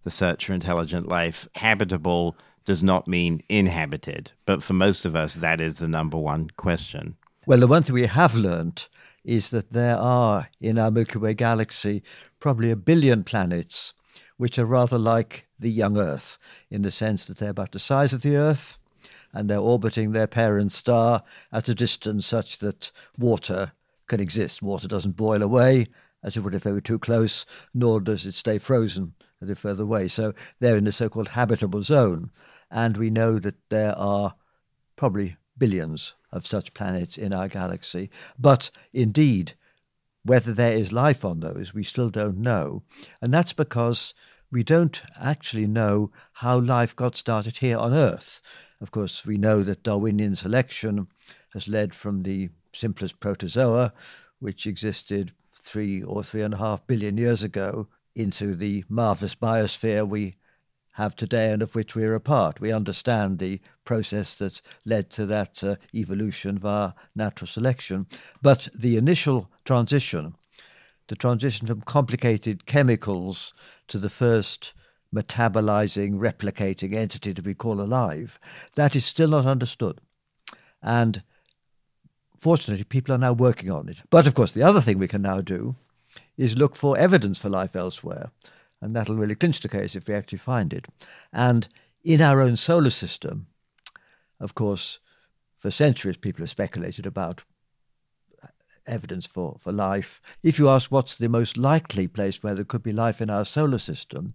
the 0.06 0.10
search 0.10 0.46
for 0.46 0.54
intelligent 0.54 1.10
life. 1.10 1.46
Habitable 1.56 2.38
does 2.64 2.82
not 2.82 3.06
mean 3.06 3.42
inhabited, 3.50 4.32
but 4.46 4.64
for 4.64 4.72
most 4.72 5.04
of 5.04 5.14
us, 5.14 5.36
that 5.36 5.60
is 5.60 5.80
the 5.80 5.90
number 5.90 6.16
one 6.16 6.52
question. 6.56 7.18
Well, 7.46 7.60
the 7.60 7.68
one 7.68 7.84
thing 7.84 7.96
we 7.96 8.06
have 8.06 8.34
learnt 8.34 8.88
is 9.26 9.50
that 9.50 9.74
there 9.74 9.98
are 9.98 10.48
in 10.62 10.80
our 10.80 10.90
Milky 10.90 11.18
Way 11.18 11.34
galaxy 11.34 12.02
probably 12.40 12.72
a 12.72 12.78
billion 12.78 13.26
planets 13.26 13.94
which 14.38 14.58
are 14.58 14.66
rather 14.66 14.98
like 14.98 15.50
the 15.60 15.70
young 15.70 15.98
Earth 15.98 16.38
in 16.70 16.84
the 16.84 16.92
sense 16.92 17.26
that 17.26 17.40
they're 17.40 17.50
about 17.50 17.74
the 17.74 17.78
size 17.80 18.14
of 18.14 18.22
the 18.22 18.38
Earth 18.38 18.78
and 19.34 19.50
they're 19.50 19.60
orbiting 19.60 20.12
their 20.12 20.28
parent 20.28 20.72
star 20.72 21.24
at 21.52 21.68
a 21.70 21.76
distance 21.76 22.26
such 22.26 22.60
that 22.60 22.92
water 23.18 23.74
can 24.08 24.20
exist. 24.20 24.62
Water 24.62 24.88
doesn't 24.88 25.18
boil 25.18 25.42
away 25.42 25.88
as 26.24 26.38
it 26.38 26.42
would 26.42 26.56
if 26.56 26.64
they 26.64 26.72
were 26.72 26.82
too 26.82 27.00
close, 27.00 27.46
nor 27.74 28.00
does 28.00 28.26
it 28.26 28.34
stay 28.34 28.58
frozen 28.58 29.14
as 29.42 29.48
they're 29.48 29.56
further 29.56 29.84
away. 29.84 30.08
So 30.08 30.34
they're 30.60 30.78
in 30.78 30.86
the 30.86 30.92
so 30.92 31.10
called 31.10 31.30
habitable 31.30 31.84
zone. 31.84 32.32
And 32.72 32.96
we 32.98 33.10
know 33.10 33.40
that 33.40 33.56
there 33.70 33.98
are 33.98 34.36
probably 34.96 35.38
billions 35.58 36.16
of 36.32 36.46
such 36.46 36.74
planets 36.74 37.18
in 37.18 37.34
our 37.34 37.48
galaxy. 37.48 38.10
But 38.40 38.72
indeed, 38.94 39.54
whether 40.24 40.54
there 40.54 40.74
is 40.74 40.92
life 40.92 41.26
on 41.26 41.42
those, 41.42 41.74
we 41.74 41.84
still 41.84 42.10
don't 42.10 42.38
know. 42.38 42.84
And 43.22 43.34
that's 43.34 43.54
because 43.54 44.14
we 44.52 44.64
don't 44.64 45.02
actually 45.20 45.68
know 45.68 46.12
how 46.34 46.60
life 46.60 46.96
got 46.96 47.16
started 47.16 47.58
here 47.58 47.78
on 47.78 47.94
Earth. 47.94 48.42
Of 48.84 48.92
course, 48.92 49.26
we 49.26 49.38
know 49.38 49.64
that 49.64 49.84
Darwinian 49.84 50.36
selection 50.36 51.08
has 51.54 51.70
led 51.70 51.96
from 51.96 52.24
the 52.24 52.50
simplest 52.74 53.22
protozoa, 53.22 53.94
which 54.40 54.68
existed 54.68 55.32
three 55.54 56.04
or 56.04 56.22
three 56.22 56.42
and 56.42 56.56
a 56.56 56.58
half 56.58 56.86
billion 56.86 57.18
years 57.18 57.44
ago, 57.44 57.88
into 58.14 58.56
the 58.56 58.84
marvelous 58.90 59.36
biosphere 59.36 60.06
we 60.06 60.36
have 60.96 61.16
today 61.16 61.54
and 61.54 61.62
of 61.62 61.76
which 61.76 61.96
we're 61.96 62.14
a 62.14 62.20
part. 62.20 62.60
We 62.60 62.74
understand 62.74 63.40
the 63.40 63.62
process 63.86 64.38
that 64.40 64.62
led 64.84 65.10
to 65.12 65.26
that 65.28 65.64
uh, 65.64 65.78
evolution 65.96 66.58
via 66.58 66.92
natural 67.16 67.48
selection. 67.48 68.06
But 68.42 68.68
the 68.76 68.98
initial 68.98 69.50
transition, 69.64 70.36
the 71.08 71.16
transition 71.16 71.68
from 71.68 71.82
complicated 71.84 72.66
chemicals 72.66 73.54
to 73.88 73.98
the 73.98 74.10
first 74.10 74.74
metabolizing, 75.14 76.20
replicating 76.20 76.94
entity 76.94 77.34
that 77.34 77.46
we 77.46 77.54
call 77.54 77.80
alive, 77.80 78.40
that 78.76 78.96
is 78.96 79.06
still 79.06 79.30
not 79.30 79.46
understood. 79.46 80.00
And 80.82 81.24
fortunately, 82.38 82.84
people 82.84 83.14
are 83.14 83.20
now 83.20 83.34
working 83.34 83.72
on 83.72 83.90
it. 83.90 83.98
But 84.10 84.28
of 84.28 84.34
course, 84.34 84.52
the 84.52 84.64
other 84.64 84.82
thing 84.82 84.98
we 85.00 85.08
can 85.08 85.22
now 85.22 85.42
do 85.42 85.76
is 86.38 86.58
look 86.58 86.76
for 86.76 86.98
evidence 86.98 87.38
for 87.38 87.50
life 87.50 87.76
elsewhere. 87.76 88.32
And 88.82 88.96
that'll 88.96 89.16
really 89.16 89.36
clinch 89.36 89.62
the 89.62 89.70
case 89.70 89.96
if 89.96 90.08
we 90.08 90.14
actually 90.14 90.40
find 90.40 90.74
it. 90.74 90.88
And 91.32 91.68
in 92.04 92.22
our 92.22 92.42
own 92.42 92.58
solar 92.58 92.90
system, 92.90 93.48
of 94.40 94.56
course, 94.56 95.00
for 95.56 95.72
centuries 95.72 96.18
people 96.18 96.42
have 96.42 96.50
speculated 96.50 97.06
about 97.06 97.44
evidence 98.86 99.26
for, 99.26 99.56
for 99.60 99.72
life. 99.72 100.22
If 100.42 100.60
you 100.60 100.70
ask 100.70 100.92
what's 100.92 101.18
the 101.18 101.30
most 101.30 101.58
likely 101.58 102.08
place 102.08 102.44
where 102.44 102.56
there 102.56 102.66
could 102.66 102.84
be 102.84 102.92
life 102.92 103.22
in 103.22 103.30
our 103.30 103.46
solar 103.46 103.78
system, 103.78 104.34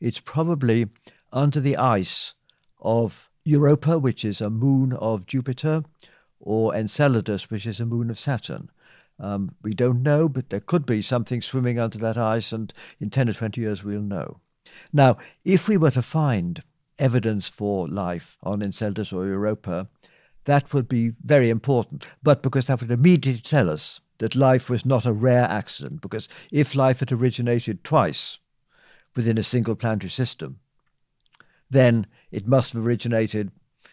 it's 0.00 0.20
probably 0.20 0.88
under 1.32 1.60
the 1.60 1.76
ice 1.76 2.34
of 2.80 3.28
Europa, 3.44 3.98
which 3.98 4.24
is 4.24 4.40
a 4.40 4.50
moon 4.50 4.92
of 4.92 5.26
Jupiter, 5.26 5.84
or 6.40 6.74
Enceladus, 6.74 7.50
which 7.50 7.66
is 7.66 7.80
a 7.80 7.86
moon 7.86 8.10
of 8.10 8.18
Saturn. 8.18 8.70
Um, 9.18 9.54
we 9.62 9.74
don't 9.74 10.02
know, 10.02 10.28
but 10.28 10.50
there 10.50 10.60
could 10.60 10.86
be 10.86 11.02
something 11.02 11.42
swimming 11.42 11.78
under 11.78 11.98
that 11.98 12.16
ice, 12.16 12.52
and 12.52 12.72
in 13.00 13.10
10 13.10 13.28
or 13.28 13.32
20 13.32 13.60
years 13.60 13.82
we'll 13.82 14.00
know. 14.00 14.40
Now, 14.92 15.18
if 15.44 15.66
we 15.66 15.76
were 15.76 15.90
to 15.92 16.02
find 16.02 16.62
evidence 16.98 17.48
for 17.48 17.88
life 17.88 18.36
on 18.42 18.62
Enceladus 18.62 19.12
or 19.12 19.26
Europa, 19.26 19.88
that 20.44 20.72
would 20.72 20.88
be 20.88 21.12
very 21.22 21.50
important. 21.50 22.06
But 22.22 22.42
because 22.42 22.66
that 22.66 22.80
would 22.80 22.90
immediately 22.90 23.40
tell 23.40 23.68
us 23.70 24.00
that 24.18 24.34
life 24.34 24.68
was 24.70 24.84
not 24.84 25.06
a 25.06 25.12
rare 25.12 25.44
accident, 25.44 26.00
because 26.00 26.28
if 26.50 26.74
life 26.74 27.00
had 27.00 27.12
originated 27.12 27.82
twice 27.82 28.38
within 29.18 29.36
a 29.36 29.42
single 29.42 29.74
planetary 29.74 30.08
system, 30.08 30.60
then 31.68 32.06
it 32.30 32.46
must 32.46 32.72
have 32.72 32.86
originated 32.86 33.50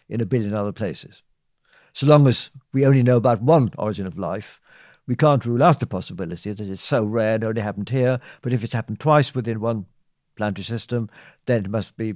in 0.08 0.20
a 0.20 0.24
billion 0.24 0.54
other 0.54 0.70
places. 0.70 1.24
So 1.92 2.06
long 2.06 2.28
as 2.28 2.50
we 2.72 2.86
only 2.86 3.02
know 3.02 3.16
about 3.16 3.42
one 3.42 3.72
origin 3.76 4.06
of 4.06 4.16
life, 4.16 4.60
we 5.04 5.16
can't 5.16 5.44
rule 5.44 5.64
out 5.64 5.80
the 5.80 5.86
possibility 5.86 6.52
that 6.52 6.68
it's 6.68 6.80
so 6.80 7.02
rare 7.02 7.34
it 7.34 7.42
only 7.42 7.60
happened 7.60 7.88
here, 7.88 8.20
but 8.40 8.52
if 8.52 8.62
it's 8.62 8.72
happened 8.72 9.00
twice 9.00 9.34
within 9.34 9.58
one 9.58 9.86
planetary 10.36 10.64
system, 10.64 11.10
then 11.46 11.64
it 11.64 11.70
must 11.70 11.96
be 11.96 12.14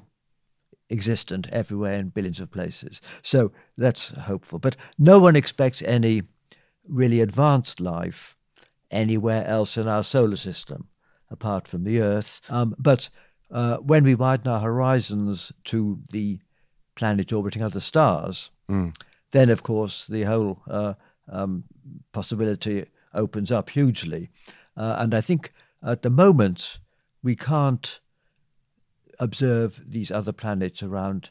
existent 0.88 1.48
everywhere 1.50 1.94
in 1.94 2.10
billions 2.10 2.38
of 2.38 2.52
places. 2.52 3.00
So 3.22 3.50
that's 3.76 4.10
hopeful. 4.10 4.60
But 4.60 4.76
no 5.00 5.18
one 5.18 5.34
expects 5.34 5.82
any 5.82 6.22
really 6.86 7.20
advanced 7.20 7.80
life 7.80 8.36
anywhere 8.88 9.44
else 9.48 9.76
in 9.76 9.88
our 9.88 10.04
solar 10.04 10.36
system 10.36 10.89
apart 11.30 11.68
from 11.68 11.84
the 11.84 12.00
Earth. 12.00 12.40
Um, 12.48 12.74
but 12.78 13.08
uh, 13.50 13.78
when 13.78 14.04
we 14.04 14.14
widen 14.14 14.50
our 14.50 14.60
horizons 14.60 15.52
to 15.64 16.00
the 16.10 16.38
planet 16.94 17.32
orbiting 17.32 17.62
other 17.62 17.80
stars, 17.80 18.50
mm. 18.68 18.94
then 19.30 19.50
of 19.50 19.62
course 19.62 20.06
the 20.06 20.24
whole 20.24 20.60
uh, 20.68 20.94
um, 21.28 21.64
possibility 22.12 22.86
opens 23.14 23.50
up 23.50 23.70
hugely. 23.70 24.28
Uh, 24.76 24.96
and 24.98 25.14
I 25.14 25.20
think 25.20 25.52
at 25.82 26.02
the 26.02 26.10
moment 26.10 26.78
we 27.22 27.36
can't 27.36 28.00
observe 29.18 29.82
these 29.86 30.10
other 30.10 30.32
planets 30.32 30.82
around 30.82 31.30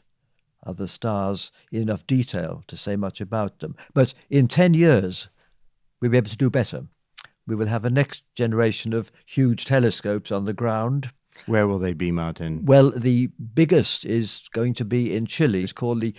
other 0.64 0.86
stars 0.86 1.50
in 1.72 1.82
enough 1.82 2.06
detail 2.06 2.62
to 2.68 2.76
say 2.76 2.96
much 2.96 3.20
about 3.20 3.60
them. 3.60 3.74
But 3.94 4.14
in 4.28 4.46
10 4.46 4.74
years, 4.74 5.28
we'll 6.00 6.10
be 6.10 6.16
able 6.16 6.30
to 6.30 6.36
do 6.36 6.50
better. 6.50 6.84
We 7.50 7.56
will 7.56 7.66
have 7.66 7.84
a 7.84 7.90
next 7.90 8.22
generation 8.36 8.92
of 8.92 9.10
huge 9.26 9.64
telescopes 9.64 10.30
on 10.30 10.44
the 10.44 10.52
ground. 10.52 11.10
Where 11.46 11.66
will 11.66 11.80
they 11.80 11.94
be, 11.94 12.12
Martin? 12.12 12.64
Well, 12.64 12.92
the 12.92 13.26
biggest 13.26 14.04
is 14.04 14.48
going 14.52 14.74
to 14.74 14.84
be 14.84 15.12
in 15.12 15.26
Chile. 15.26 15.64
It's 15.64 15.72
called 15.72 16.00
the 16.00 16.14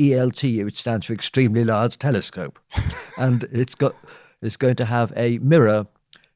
ELT, 0.00 0.64
which 0.64 0.80
stands 0.80 1.04
for 1.04 1.12
Extremely 1.12 1.64
Large 1.64 1.98
Telescope. 1.98 2.58
and 3.18 3.44
it's 3.52 3.74
got 3.74 3.94
it's 4.40 4.56
going 4.56 4.76
to 4.76 4.86
have 4.86 5.12
a 5.16 5.38
mirror 5.40 5.86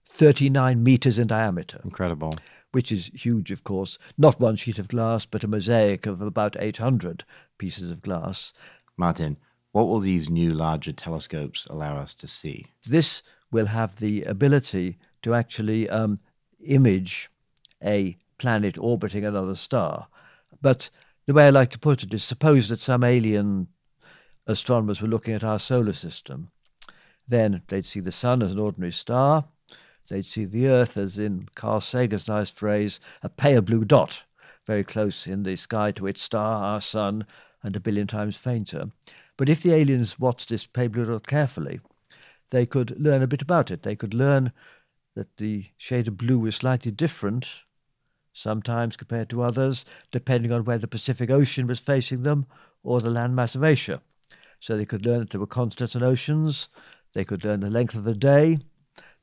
39 0.05 0.83
meters 0.83 1.19
in 1.19 1.27
diameter. 1.27 1.81
Incredible. 1.83 2.35
Which 2.73 2.93
is 2.93 3.07
huge, 3.15 3.51
of 3.51 3.65
course. 3.65 3.97
Not 4.19 4.39
one 4.39 4.57
sheet 4.57 4.79
of 4.79 4.89
glass, 4.89 5.25
but 5.25 5.43
a 5.43 5.49
mosaic 5.49 6.05
of 6.05 6.21
about 6.21 6.55
800 6.61 7.25
pieces 7.57 7.91
of 7.91 8.03
glass. 8.03 8.53
Martin, 8.99 9.39
what 9.73 9.89
will 9.89 10.01
these 10.01 10.29
new 10.29 10.53
larger 10.53 10.93
telescopes 10.93 11.67
allow 11.71 11.97
us 11.97 12.13
to 12.13 12.29
see? 12.29 12.67
This 12.87 13.23
will 13.51 13.67
have 13.67 13.97
the 13.97 14.23
ability 14.23 14.99
to 15.23 15.35
actually 15.35 15.89
um, 15.89 16.19
image 16.65 17.31
a 17.83 18.17
planet 18.39 18.77
orbiting 18.79 19.25
another 19.25 19.55
star. 19.55 20.09
But 20.61 20.91
the 21.27 21.35
way 21.35 21.47
I 21.47 21.51
like 21.51 21.71
to 21.71 21.79
put 21.79 22.03
it 22.03 22.13
is 22.13 22.25
suppose 22.25 22.69
that 22.69 22.81
some 22.81 23.05
alien 23.05 23.69
astronomers 24.47 25.01
were 25.01 25.09
looking 25.09 25.35
at 25.35 25.45
our 25.45 25.59
solar 25.59 25.93
system. 25.93 26.51
Then 27.27 27.63
they'd 27.69 27.87
see 27.87 28.01
the 28.01 28.13
sun 28.13 28.43
as 28.43 28.53
an 28.53 28.59
ordinary 28.59 28.93
star. 28.93 29.47
They'd 30.09 30.27
see 30.27 30.45
the 30.45 30.69
Earth 30.69 30.99
as, 30.99 31.19
in 31.19 31.49
Carl 31.55 31.81
Sagan's 31.81 32.29
nice 32.29 32.51
phrase, 32.51 33.01
a 33.23 33.31
pale 33.31 33.63
blue 33.63 33.87
dot, 33.87 34.25
very 34.67 34.85
close 34.85 35.27
in 35.27 35.45
the 35.45 35.57
sky 35.57 35.93
to 35.93 36.07
its 36.07 36.21
star, 36.23 36.63
our 36.63 36.83
sun, 36.83 37.25
and 37.63 37.75
a 37.75 37.81
billion 37.81 38.07
times 38.07 38.37
fainter. 38.37 38.91
But 39.39 39.49
if 39.49 39.63
the 39.63 39.73
aliens 39.73 40.19
watched 40.19 40.51
this 40.51 40.67
pale 40.67 40.91
blue 40.91 41.07
dot 41.07 41.27
carefully, 41.27 41.81
they 42.51 42.67
could 42.67 42.99
learn 43.01 43.23
a 43.23 43.27
bit 43.27 43.43
about 43.43 43.71
it. 43.71 43.83
They 43.83 43.97
could 43.97 44.15
learn 44.15 44.53
that 45.15 45.37
the 45.37 45.67
shade 45.77 46.09
of 46.09 46.17
blue 46.17 46.39
was 46.39 46.57
slightly 46.57 46.91
different 46.91 47.63
sometimes 48.35 48.97
compared 48.97 49.31
to 49.31 49.43
others, 49.43 49.85
depending 50.11 50.53
on 50.53 50.65
where 50.65 50.79
the 50.79 50.89
Pacific 50.89 51.31
Ocean 51.31 51.67
was 51.67 51.79
facing 51.79 52.25
them 52.25 52.47
or 52.83 53.01
the 53.01 53.09
landmass 53.09 53.55
of 53.55 53.65
Asia. 53.65 54.03
So 54.61 54.77
they 54.77 54.85
could 54.85 55.07
learn 55.07 55.21
that 55.21 55.31
there 55.31 55.41
were 55.41 55.47
continents 55.47 55.95
and 55.95 56.05
oceans, 56.05 56.69
they 57.13 57.25
could 57.25 57.45
learn 57.45 57.61
the 57.61 57.71
length 57.71 57.95
of 57.95 58.05
the 58.05 58.15
day, 58.15 58.59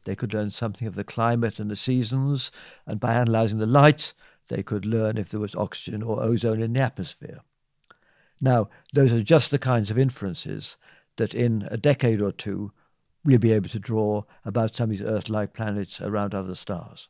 they 0.06 0.16
could 0.16 0.34
learn 0.34 0.50
something 0.50 0.88
of 0.88 0.96
the 0.96 1.04
climate 1.04 1.60
and 1.60 1.70
the 1.70 1.76
seasons, 1.76 2.52
and 2.88 3.00
by 3.00 3.14
analyzing 3.14 3.60
the 3.60 3.66
light, 3.66 4.14
they 4.48 4.64
could 4.64 4.86
learn 4.86 5.18
if 5.18 5.30
there 5.30 5.40
was 5.40 5.56
oxygen 5.56 6.02
or 6.02 6.24
ozone 6.24 6.62
in 6.62 6.74
the 6.74 6.82
atmosphere. 6.82 7.42
Now, 8.40 8.70
those 8.94 9.14
are 9.14 9.22
just 9.22 9.52
the 9.52 9.60
kinds 9.60 9.92
of 9.92 10.00
inferences 10.00 10.78
that 11.18 11.34
in 11.34 11.68
a 11.70 11.78
decade 11.78 12.22
or 12.22 12.32
two 12.32 12.72
we'll 13.24 13.40
be 13.40 13.54
able 13.54 13.70
to 13.70 13.80
draw 13.80 14.24
about 14.46 14.76
some 14.76 14.86
of 14.86 14.98
these 14.98 15.06
Earth 15.06 15.30
like 15.30 15.54
planets 15.54 16.02
around 16.02 16.34
other 16.34 16.56
stars. 16.56 17.08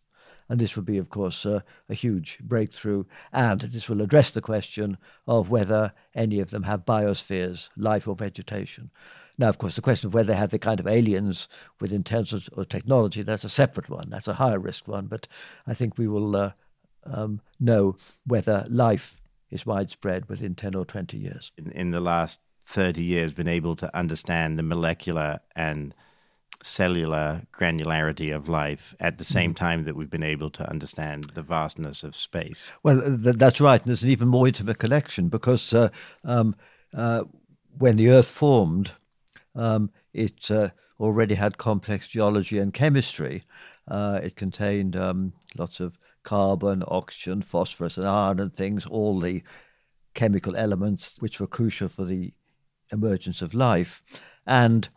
And 0.50 0.60
this 0.60 0.76
would 0.76 0.86
be, 0.86 0.98
of 0.98 1.10
course, 1.10 1.46
uh, 1.46 1.62
a 1.88 1.94
huge 1.94 2.38
breakthrough. 2.42 3.06
And 3.32 3.62
this 3.62 3.88
will 3.88 4.02
address 4.02 4.32
the 4.32 4.42
question 4.42 4.98
of 5.26 5.50
whether 5.50 5.94
any 6.14 6.42
of 6.42 6.50
them 6.50 6.64
have 6.64 6.86
biospheres, 6.86 7.70
life 7.78 8.06
or 8.06 8.16
vegetation. 8.16 8.92
Now, 9.38 9.48
of 9.48 9.60
course, 9.60 9.76
the 9.76 9.82
question 9.82 10.08
of 10.08 10.14
whether 10.14 10.28
they 10.34 10.38
have 10.38 10.50
the 10.50 10.60
kind 10.60 10.82
of 10.82 10.88
aliens 10.88 11.48
with 11.80 11.94
intelligence 11.94 12.50
or 12.56 12.66
technology, 12.66 13.22
that's 13.22 13.46
a 13.46 13.50
separate 13.50 13.90
one. 13.90 14.10
That's 14.10 14.28
a 14.28 14.34
higher 14.34 14.60
risk 14.60 14.90
one. 14.90 15.08
But 15.08 15.26
I 15.66 15.74
think 15.74 15.98
we 15.98 16.10
will 16.10 16.36
uh, 16.36 16.52
um, 17.06 17.40
know 17.60 17.96
whether 18.26 18.66
life 18.70 19.22
is 19.50 19.66
widespread 19.66 20.28
within 20.28 20.56
10 20.56 20.76
or 20.76 20.86
20 20.86 21.18
years. 21.18 21.52
In, 21.58 21.72
in 21.72 21.92
the 21.92 22.02
last 22.02 22.42
30 22.72 23.04
years, 23.04 23.34
been 23.34 23.48
able 23.48 23.76
to 23.76 23.96
understand 23.96 24.58
the 24.58 24.64
molecular 24.64 25.40
and 25.56 25.94
cellular 26.64 27.42
granularity 27.52 28.34
of 28.36 28.48
life 28.48 28.96
at 29.00 29.18
the 29.18 29.24
same 29.24 29.54
mm. 29.54 29.58
time 29.58 29.84
that 29.84 29.96
we've 29.96 30.10
been 30.10 30.24
able 30.24 30.50
to 30.50 30.70
understand 30.70 31.26
the 31.34 31.42
vastness 31.42 32.04
of 32.04 32.16
space. 32.16 32.72
Well, 32.84 33.02
th- 33.02 33.36
that's 33.36 33.60
right. 33.60 33.82
And 33.82 33.88
there's 33.88 34.04
an 34.04 34.10
even 34.10 34.28
more 34.28 34.48
intimate 34.48 34.78
connection 34.78 35.28
because 35.28 35.74
uh, 35.74 35.90
um, 36.24 36.56
uh, 36.94 37.24
when 37.78 37.98
the 37.98 38.10
Earth 38.10 38.30
formed, 38.30 38.92
um, 39.56 39.92
it 40.14 40.50
uh, 40.50 40.70
already 41.00 41.36
had 41.36 41.58
complex 41.58 42.08
geology 42.08 42.58
and 42.60 42.74
chemistry. 42.74 43.44
Uh, 43.88 44.20
it 44.24 44.36
contained 44.36 44.96
um, 44.96 45.34
lots 45.58 45.80
of 45.80 45.98
carbon, 46.24 46.84
oxygen, 46.88 47.42
phosphorus, 47.42 47.98
and 47.98 48.08
iron 48.08 48.40
and 48.40 48.54
things, 48.54 48.86
all 48.86 49.20
the 49.20 49.44
chemical 50.14 50.56
elements 50.56 51.18
which 51.20 51.40
were 51.40 51.48
crucial 51.48 51.88
for 51.88 52.06
the 52.06 52.34
emergence 52.92 53.42
of 53.42 53.54
life. 53.54 54.02
And 54.46 54.90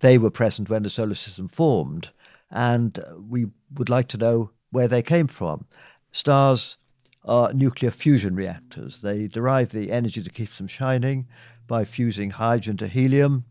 they 0.00 0.18
were 0.18 0.30
present 0.30 0.68
when 0.68 0.82
the 0.82 0.90
solar 0.90 1.14
system 1.14 1.48
formed, 1.48 2.10
and 2.50 2.98
we 3.16 3.46
would 3.72 3.88
like 3.88 4.08
to 4.08 4.18
know 4.18 4.50
where 4.70 4.88
they 4.88 5.02
came 5.02 5.28
from. 5.28 5.66
Stars 6.10 6.76
are 7.24 7.52
nuclear 7.52 7.90
fusion 7.90 8.34
reactors. 8.34 9.00
They 9.00 9.28
derive 9.28 9.70
the 9.70 9.92
energy 9.92 10.20
that 10.20 10.34
keeps 10.34 10.58
them 10.58 10.66
shining 10.66 11.28
by 11.66 11.84
fusing 11.84 12.30
hydrogen 12.30 12.76
to 12.78 12.88
helium, 12.88 13.44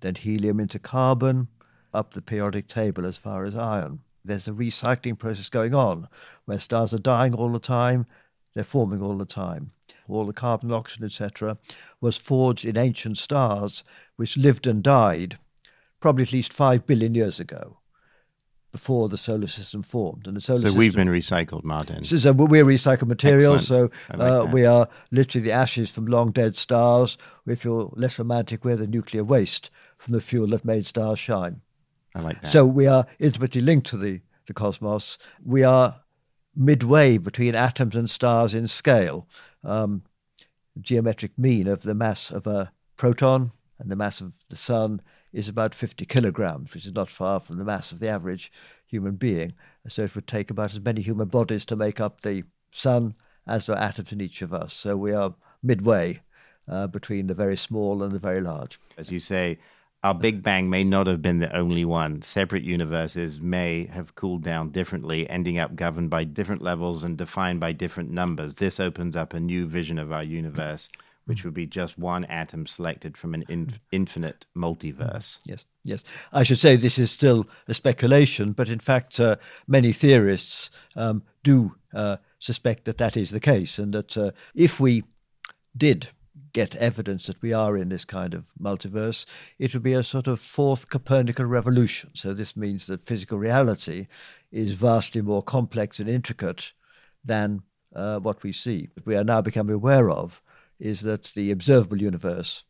then 0.00 0.16
helium 0.16 0.58
into 0.58 0.78
carbon, 0.78 1.48
up 1.94 2.14
the 2.14 2.22
periodic 2.22 2.66
table 2.66 3.06
as 3.06 3.16
far 3.16 3.44
as 3.44 3.56
iron. 3.56 4.00
There's 4.24 4.48
a 4.48 4.52
recycling 4.52 5.18
process 5.18 5.48
going 5.48 5.74
on 5.74 6.08
where 6.44 6.58
stars 6.58 6.92
are 6.92 6.98
dying 6.98 7.34
all 7.34 7.52
the 7.52 7.58
time, 7.58 8.06
they're 8.54 8.64
forming 8.64 9.00
all 9.02 9.16
the 9.16 9.24
time. 9.24 9.70
All 10.08 10.26
the 10.26 10.32
carbon, 10.32 10.72
oxygen, 10.72 11.04
etc., 11.04 11.58
was 12.00 12.16
forged 12.16 12.64
in 12.64 12.76
ancient 12.76 13.18
stars 13.18 13.84
which 14.16 14.36
lived 14.36 14.66
and 14.66 14.82
died 14.82 15.38
probably 16.00 16.24
at 16.24 16.32
least 16.32 16.52
five 16.52 16.86
billion 16.86 17.14
years 17.14 17.40
ago 17.40 17.78
before 18.72 19.08
the 19.08 19.18
solar 19.18 19.46
system 19.46 19.82
formed. 19.82 20.26
And 20.26 20.36
the 20.36 20.40
solar 20.40 20.60
so 20.60 20.64
system, 20.64 20.78
we've 20.78 20.96
been 20.96 21.08
recycled, 21.08 21.62
Martin. 21.62 22.04
So, 22.04 22.16
so 22.16 22.32
we're 22.32 22.64
recycled 22.64 23.06
materials. 23.06 23.62
Excellent. 23.70 23.92
So 24.10 24.16
like 24.18 24.48
uh, 24.48 24.50
we 24.50 24.64
are 24.64 24.88
literally 25.10 25.44
the 25.44 25.52
ashes 25.52 25.90
from 25.90 26.06
long 26.06 26.30
dead 26.30 26.56
stars. 26.56 27.18
If 27.46 27.64
you're 27.64 27.92
less 27.94 28.18
romantic, 28.18 28.64
we're 28.64 28.76
the 28.76 28.86
nuclear 28.86 29.24
waste 29.24 29.70
from 29.98 30.14
the 30.14 30.20
fuel 30.20 30.48
that 30.48 30.64
made 30.64 30.86
stars 30.86 31.18
shine. 31.18 31.60
I 32.14 32.20
like 32.20 32.40
that. 32.40 32.50
So 32.50 32.66
we 32.66 32.86
are 32.86 33.06
intimately 33.18 33.60
linked 33.60 33.86
to 33.88 33.98
the, 33.98 34.20
the 34.46 34.54
cosmos. 34.54 35.18
We 35.44 35.62
are 35.62 36.00
midway 36.56 37.18
between 37.18 37.54
atoms 37.54 37.94
and 37.94 38.08
stars 38.08 38.54
in 38.54 38.66
scale. 38.66 39.28
Um, 39.64 40.02
geometric 40.80 41.38
mean 41.38 41.68
of 41.68 41.82
the 41.82 41.94
mass 41.94 42.30
of 42.30 42.46
a 42.46 42.72
proton 42.96 43.52
and 43.78 43.90
the 43.90 43.96
mass 43.96 44.20
of 44.20 44.34
the 44.48 44.56
sun 44.56 45.00
is 45.32 45.48
about 45.48 45.74
50 45.74 46.04
kilograms, 46.06 46.72
which 46.72 46.86
is 46.86 46.94
not 46.94 47.10
far 47.10 47.40
from 47.40 47.58
the 47.58 47.64
mass 47.64 47.90
of 47.90 48.00
the 48.00 48.08
average 48.08 48.52
human 48.86 49.16
being. 49.16 49.54
So 49.88 50.04
it 50.04 50.14
would 50.14 50.26
take 50.26 50.50
about 50.50 50.72
as 50.72 50.80
many 50.80 51.00
human 51.02 51.28
bodies 51.28 51.64
to 51.66 51.76
make 51.76 52.00
up 52.00 52.20
the 52.20 52.44
sun 52.70 53.14
as 53.46 53.66
there 53.66 53.76
are 53.76 53.82
atoms 53.82 54.12
in 54.12 54.20
each 54.20 54.42
of 54.42 54.52
us. 54.52 54.72
So 54.74 54.96
we 54.96 55.12
are 55.12 55.34
midway 55.62 56.20
uh, 56.68 56.86
between 56.86 57.26
the 57.26 57.34
very 57.34 57.56
small 57.56 58.02
and 58.02 58.12
the 58.12 58.18
very 58.18 58.40
large. 58.40 58.78
As 58.96 59.10
you 59.10 59.18
say, 59.18 59.58
our 60.02 60.14
Big 60.14 60.42
Bang 60.42 60.68
may 60.68 60.82
not 60.82 61.06
have 61.06 61.22
been 61.22 61.38
the 61.38 61.54
only 61.56 61.84
one. 61.84 62.22
Separate 62.22 62.64
universes 62.64 63.40
may 63.40 63.86
have 63.86 64.16
cooled 64.16 64.42
down 64.42 64.70
differently, 64.70 65.30
ending 65.30 65.58
up 65.58 65.76
governed 65.76 66.10
by 66.10 66.24
different 66.24 66.60
levels 66.60 67.04
and 67.04 67.16
defined 67.16 67.60
by 67.60 67.72
different 67.72 68.10
numbers. 68.10 68.54
This 68.54 68.80
opens 68.80 69.14
up 69.14 69.32
a 69.32 69.40
new 69.40 69.66
vision 69.66 69.98
of 69.98 70.10
our 70.10 70.24
universe, 70.24 70.88
which 71.26 71.44
would 71.44 71.54
be 71.54 71.66
just 71.66 71.98
one 71.98 72.24
atom 72.24 72.66
selected 72.66 73.16
from 73.16 73.32
an 73.34 73.44
in- 73.48 73.74
infinite 73.92 74.44
multiverse. 74.56 75.38
Yes, 75.44 75.64
yes. 75.84 76.02
I 76.32 76.42
should 76.42 76.58
say 76.58 76.74
this 76.74 76.98
is 76.98 77.12
still 77.12 77.46
a 77.68 77.74
speculation, 77.74 78.52
but 78.52 78.68
in 78.68 78.80
fact, 78.80 79.20
uh, 79.20 79.36
many 79.68 79.92
theorists 79.92 80.68
um, 80.96 81.22
do 81.44 81.76
uh, 81.94 82.16
suspect 82.40 82.86
that 82.86 82.98
that 82.98 83.16
is 83.16 83.30
the 83.30 83.38
case, 83.38 83.78
and 83.78 83.94
that 83.94 84.16
uh, 84.16 84.32
if 84.56 84.80
we 84.80 85.04
did 85.76 86.08
get 86.52 86.74
evidence 86.76 87.26
that 87.26 87.40
we 87.40 87.52
are 87.52 87.76
in 87.76 87.88
this 87.88 88.04
kind 88.04 88.34
of 88.34 88.46
multiverse, 88.60 89.24
it 89.58 89.72
would 89.72 89.82
be 89.82 89.94
a 89.94 90.02
sort 90.02 90.28
of 90.28 90.40
fourth 90.40 90.88
Copernican 90.88 91.48
revolution. 91.48 92.10
So 92.14 92.34
this 92.34 92.56
means 92.56 92.86
that 92.86 93.02
physical 93.02 93.38
reality 93.38 94.06
is 94.50 94.74
vastly 94.74 95.22
more 95.22 95.42
complex 95.42 95.98
and 95.98 96.08
intricate 96.08 96.72
than 97.24 97.62
uh, 97.94 98.18
what 98.18 98.42
we 98.42 98.52
see. 98.52 98.88
What 98.94 99.06
we 99.06 99.16
are 99.16 99.24
now 99.24 99.40
becoming 99.40 99.74
aware 99.74 100.10
of 100.10 100.42
is 100.78 101.02
that 101.02 101.24
the 101.34 101.50
observable 101.50 102.02
universe 102.02 102.64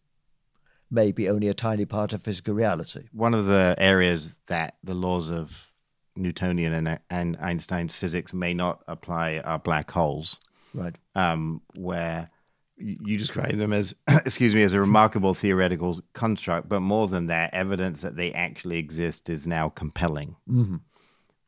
may 0.90 1.10
be 1.10 1.28
only 1.28 1.48
a 1.48 1.54
tiny 1.54 1.86
part 1.86 2.12
of 2.12 2.22
physical 2.22 2.54
reality. 2.54 3.08
One 3.12 3.34
of 3.34 3.46
the 3.46 3.74
areas 3.78 4.34
that 4.46 4.76
the 4.84 4.94
laws 4.94 5.30
of 5.30 5.68
Newtonian 6.14 6.74
and, 6.74 7.00
and 7.08 7.38
Einstein's 7.40 7.96
physics 7.96 8.34
may 8.34 8.52
not 8.52 8.82
apply 8.86 9.38
are 9.38 9.58
black 9.58 9.90
holes. 9.90 10.38
Right. 10.74 10.94
Um, 11.14 11.62
where 11.74 12.30
you 12.76 13.18
describe 13.18 13.56
them 13.56 13.72
as, 13.72 13.94
excuse 14.08 14.54
me, 14.54 14.62
as 14.62 14.72
a 14.72 14.80
remarkable 14.80 15.34
theoretical 15.34 16.00
construct, 16.14 16.68
but 16.68 16.80
more 16.80 17.08
than 17.08 17.26
that, 17.26 17.52
evidence 17.54 18.00
that 18.00 18.16
they 18.16 18.32
actually 18.32 18.78
exist 18.78 19.28
is 19.28 19.46
now 19.46 19.68
compelling. 19.68 20.36
Mm-hmm. 20.48 20.76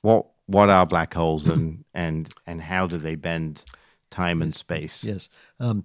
What 0.02 0.26
what 0.46 0.68
are 0.68 0.84
black 0.84 1.14
holes 1.14 1.48
and 1.48 1.84
and 1.94 2.32
and 2.46 2.60
how 2.60 2.86
do 2.86 2.98
they 2.98 3.14
bend 3.14 3.62
time 4.10 4.42
and 4.42 4.54
space? 4.54 5.04
Yes, 5.04 5.28
um, 5.58 5.84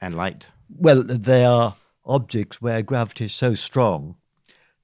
and 0.00 0.14
light. 0.14 0.48
Well, 0.68 1.02
they 1.02 1.44
are 1.44 1.76
objects 2.04 2.60
where 2.60 2.82
gravity 2.82 3.26
is 3.26 3.34
so 3.34 3.54
strong 3.54 4.16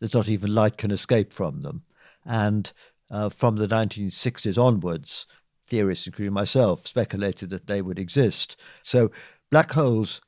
that 0.01 0.15
not 0.15 0.29
even 0.29 0.55
light 0.55 0.77
can 0.77 0.91
escape 0.91 1.33
from 1.33 1.63
them, 1.63 1.83
and 2.25 2.73
uh, 3.11 3.29
from 3.29 3.57
the 3.57 3.69
1960s 3.69 4.59
onwards, 4.59 5.27
theorists, 5.67 6.07
including 6.07 6.33
myself, 6.33 6.87
speculated 6.87 7.51
that 7.51 7.67
they 7.67 7.83
would 7.83 7.99
exist. 7.99 8.57
So 8.83 9.11
black 9.51 9.73
holes, 9.73 10.21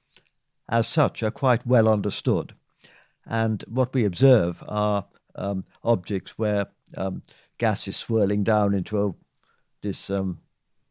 as 0.68 0.86
such, 0.86 1.22
are 1.22 1.30
quite 1.30 1.66
well 1.66 1.88
understood. 1.88 2.54
And 3.26 3.64
what 3.68 3.92
we 3.92 4.04
observe 4.04 4.62
are 4.66 5.06
um, 5.34 5.64
objects 5.84 6.38
where 6.38 6.66
um, 6.96 7.22
gas 7.58 7.86
is 7.88 7.96
swirling 7.96 8.44
down 8.44 8.74
into 8.74 9.04
a, 9.04 9.14
this 9.82 10.10
um, 10.10 10.40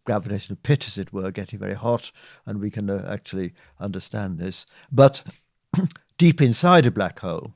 gravitational 0.06 0.58
pit, 0.63 0.88
as 0.88 0.98
it 0.98 1.12
were, 1.12 1.32
getting 1.32 1.60
very 1.60 1.74
hot, 1.74 2.12
and 2.46 2.60
we 2.60 2.72
can 2.72 2.90
uh, 2.90 3.08
actually 3.10 3.54
understand 3.80 4.40
this. 4.40 4.66
But 4.92 5.24
deep 6.18 6.42
inside 6.42 6.86
a 6.86 6.92
black 6.92 7.20
hole, 7.20 7.54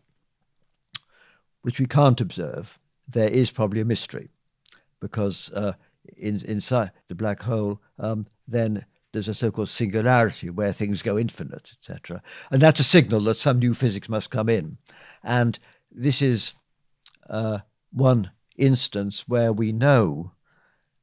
which 1.61 1.79
we 1.79 1.85
can't 1.85 2.19
observe, 2.19 2.79
there 3.07 3.29
is 3.29 3.51
probably 3.51 3.81
a 3.81 3.85
mystery, 3.85 4.29
because 4.99 5.51
uh, 5.53 5.73
in, 6.17 6.41
inside 6.45 6.91
the 7.07 7.15
black 7.15 7.43
hole, 7.43 7.81
um, 7.99 8.25
then 8.47 8.85
there's 9.11 9.27
a 9.27 9.33
so-called 9.33 9.69
singularity 9.69 10.49
where 10.49 10.71
things 10.71 11.01
go 11.01 11.17
infinite, 11.17 11.71
etc. 11.73 12.21
And 12.49 12.61
that's 12.61 12.79
a 12.79 12.83
signal 12.83 13.21
that 13.21 13.37
some 13.37 13.59
new 13.59 13.73
physics 13.73 14.09
must 14.09 14.29
come 14.29 14.49
in. 14.49 14.77
And 15.23 15.59
this 15.91 16.21
is 16.21 16.53
uh, 17.29 17.59
one 17.91 18.31
instance 18.57 19.27
where 19.27 19.51
we 19.51 19.71
know 19.71 20.31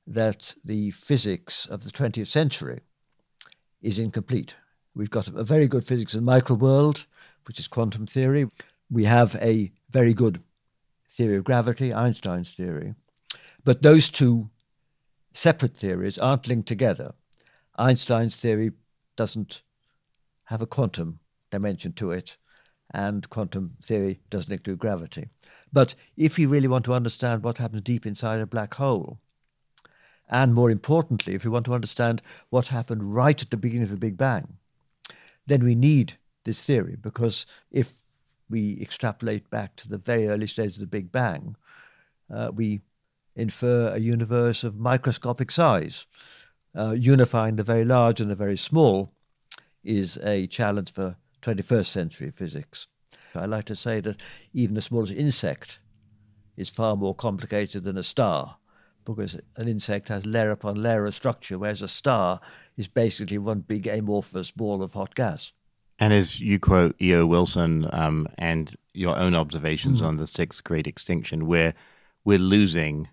that 0.06 0.54
the 0.64 0.90
physics 0.92 1.66
of 1.66 1.84
the 1.84 1.90
20th 1.90 2.28
century 2.28 2.80
is 3.82 3.98
incomplete. 3.98 4.54
We've 4.94 5.10
got 5.10 5.28
a 5.28 5.44
very 5.44 5.68
good 5.68 5.84
physics 5.84 6.14
of 6.14 6.20
in 6.20 6.26
microworld, 6.26 7.04
which 7.46 7.58
is 7.58 7.68
quantum 7.68 8.06
theory. 8.06 8.48
We 8.90 9.04
have 9.04 9.36
a 9.36 9.70
very 9.90 10.14
good 10.14 10.42
theory 11.10 11.36
of 11.36 11.44
gravity, 11.44 11.92
Einstein's 11.92 12.52
theory. 12.52 12.94
But 13.64 13.82
those 13.82 14.08
two 14.08 14.50
separate 15.32 15.76
theories 15.76 16.18
aren't 16.18 16.48
linked 16.48 16.68
together. 16.68 17.12
Einstein's 17.78 18.36
theory 18.36 18.72
doesn't 19.16 19.62
have 20.44 20.60
a 20.60 20.66
quantum 20.66 21.20
dimension 21.50 21.92
to 21.92 22.10
it, 22.10 22.36
and 22.92 23.28
quantum 23.30 23.76
theory 23.82 24.20
doesn't 24.30 24.52
include 24.52 24.78
gravity. 24.78 25.28
But 25.72 25.94
if 26.16 26.38
you 26.38 26.48
really 26.48 26.68
want 26.68 26.84
to 26.86 26.94
understand 26.94 27.42
what 27.42 27.58
happens 27.58 27.82
deep 27.82 28.06
inside 28.06 28.40
a 28.40 28.46
black 28.46 28.74
hole, 28.74 29.20
and 30.28 30.54
more 30.54 30.70
importantly, 30.70 31.34
if 31.34 31.44
we 31.44 31.50
want 31.50 31.66
to 31.66 31.74
understand 31.74 32.20
what 32.50 32.68
happened 32.68 33.14
right 33.14 33.40
at 33.40 33.50
the 33.50 33.56
beginning 33.56 33.84
of 33.84 33.90
the 33.90 33.96
Big 33.96 34.16
Bang, 34.16 34.56
then 35.46 35.64
we 35.64 35.74
need 35.74 36.14
this 36.44 36.64
theory 36.64 36.96
because 37.00 37.46
if 37.70 37.92
we 38.50 38.78
extrapolate 38.80 39.48
back 39.50 39.76
to 39.76 39.88
the 39.88 39.98
very 39.98 40.28
early 40.28 40.46
stages 40.46 40.76
of 40.76 40.80
the 40.80 40.86
Big 40.86 41.10
Bang, 41.10 41.56
uh, 42.34 42.50
we 42.54 42.80
infer 43.36 43.94
a 43.94 43.98
universe 43.98 44.64
of 44.64 44.76
microscopic 44.76 45.50
size. 45.50 46.06
Uh, 46.76 46.92
unifying 46.92 47.57
the 47.57 47.62
very 47.62 47.85
large 47.85 48.20
and 48.20 48.31
the 48.31 48.35
very 48.35 48.57
small 48.57 49.12
is 49.83 50.18
a 50.22 50.46
challenge 50.46 50.92
for 50.92 51.16
21st 51.42 51.87
century 51.87 52.31
physics. 52.31 52.87
I 53.35 53.46
like 53.46 53.64
to 53.66 53.76
say 53.76 54.00
that 54.00 54.16
even 54.52 54.74
the 54.74 54.83
smallest 54.83 55.12
insect 55.12 55.78
is 56.57 56.68
far 56.68 56.96
more 56.96 57.14
complicated 57.14 57.85
than 57.85 57.96
a 57.96 58.02
star 58.02 58.57
because 59.04 59.37
an 59.57 59.68
insect 59.68 60.09
has 60.09 60.26
layer 60.26 60.50
upon 60.50 60.83
layer 60.83 61.07
of 61.07 61.14
structure, 61.14 61.59
whereas 61.59 61.81
a 61.83 61.88
star 61.88 62.40
is 62.76 62.88
basically 62.88 63.38
one 63.38 63.61
big 63.61 63.87
amorphous 63.87 64.50
ball 64.50 64.83
of 64.83 64.92
hot 64.94 65.14
gas. 65.14 65.52
And 65.98 66.12
as 66.12 66.38
you 66.40 66.59
quote 66.61 66.94
E.O. 67.00 67.26
Wilson 67.26 67.88
um, 67.92 68.28
and 68.37 68.76
your 68.92 69.18
own 69.18 69.35
observations 69.35 70.00
Mm. 70.02 70.07
on 70.07 70.16
the 70.16 70.26
sixth 70.26 70.62
great 70.62 70.87
extinction, 70.87 71.46
we're 71.46 71.74
we're 72.24 72.38
losing 72.38 73.09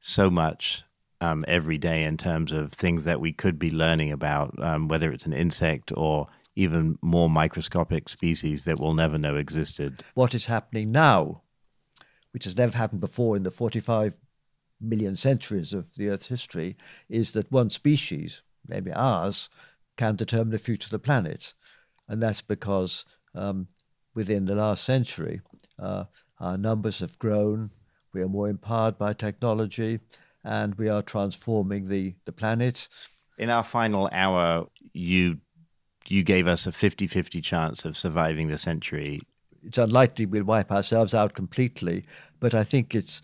so 0.00 0.30
much 0.30 0.84
um, 1.22 1.44
every 1.46 1.78
day 1.78 2.02
in 2.02 2.16
terms 2.16 2.50
of 2.50 2.72
things 2.72 3.04
that 3.04 3.20
we 3.20 3.32
could 3.32 3.58
be 3.58 3.70
learning 3.70 4.10
about, 4.10 4.54
um, 4.60 4.88
whether 4.88 5.12
it's 5.12 5.24
an 5.24 5.32
insect 5.32 5.92
or 5.96 6.26
even 6.56 6.96
more 7.00 7.30
microscopic 7.30 8.08
species 8.08 8.64
that 8.64 8.78
we'll 8.78 8.92
never 8.92 9.16
know 9.18 9.36
existed. 9.36 10.04
What 10.14 10.34
is 10.34 10.46
happening 10.46 10.90
now, 10.90 11.42
which 12.32 12.44
has 12.44 12.56
never 12.56 12.76
happened 12.76 13.00
before 13.00 13.36
in 13.36 13.44
the 13.44 13.52
45 13.52 14.18
million 14.80 15.14
centuries 15.14 15.72
of 15.72 15.94
the 15.94 16.08
Earth's 16.10 16.26
history, 16.26 16.76
is 17.08 17.32
that 17.32 17.52
one 17.52 17.70
species, 17.70 18.42
maybe 18.66 18.92
ours, 18.92 19.48
can 19.96 20.16
determine 20.16 20.50
the 20.50 20.58
future 20.58 20.86
of 20.86 20.90
the 20.90 20.98
planet. 20.98 21.54
And 22.08 22.20
that's 22.20 22.42
because 22.42 23.04
um, 23.32 23.68
within 24.12 24.46
the 24.46 24.56
last 24.56 24.84
century, 24.84 25.40
uh, 25.78 26.04
our 26.40 26.58
numbers 26.58 26.98
have 26.98 27.18
grown, 27.20 27.70
we 28.12 28.22
are 28.22 28.28
more 28.28 28.48
empowered 28.48 28.98
by 28.98 29.12
technology, 29.12 30.00
and 30.44 30.74
we 30.76 30.88
are 30.88 31.02
transforming 31.02 31.88
the, 31.88 32.14
the 32.24 32.32
planet. 32.32 32.88
In 33.38 33.50
our 33.50 33.64
final 33.64 34.08
hour, 34.12 34.66
you 34.92 35.38
you 36.08 36.24
gave 36.24 36.48
us 36.48 36.66
a 36.66 36.72
50-50 36.72 37.42
chance 37.44 37.84
of 37.84 37.96
surviving 37.96 38.48
the 38.48 38.58
century. 38.58 39.20
It's 39.64 39.78
unlikely 39.78 40.26
we'll 40.26 40.42
wipe 40.42 40.72
ourselves 40.72 41.14
out 41.14 41.34
completely, 41.34 42.04
but 42.40 42.54
I 42.54 42.64
think 42.64 42.92
it's 42.92 43.22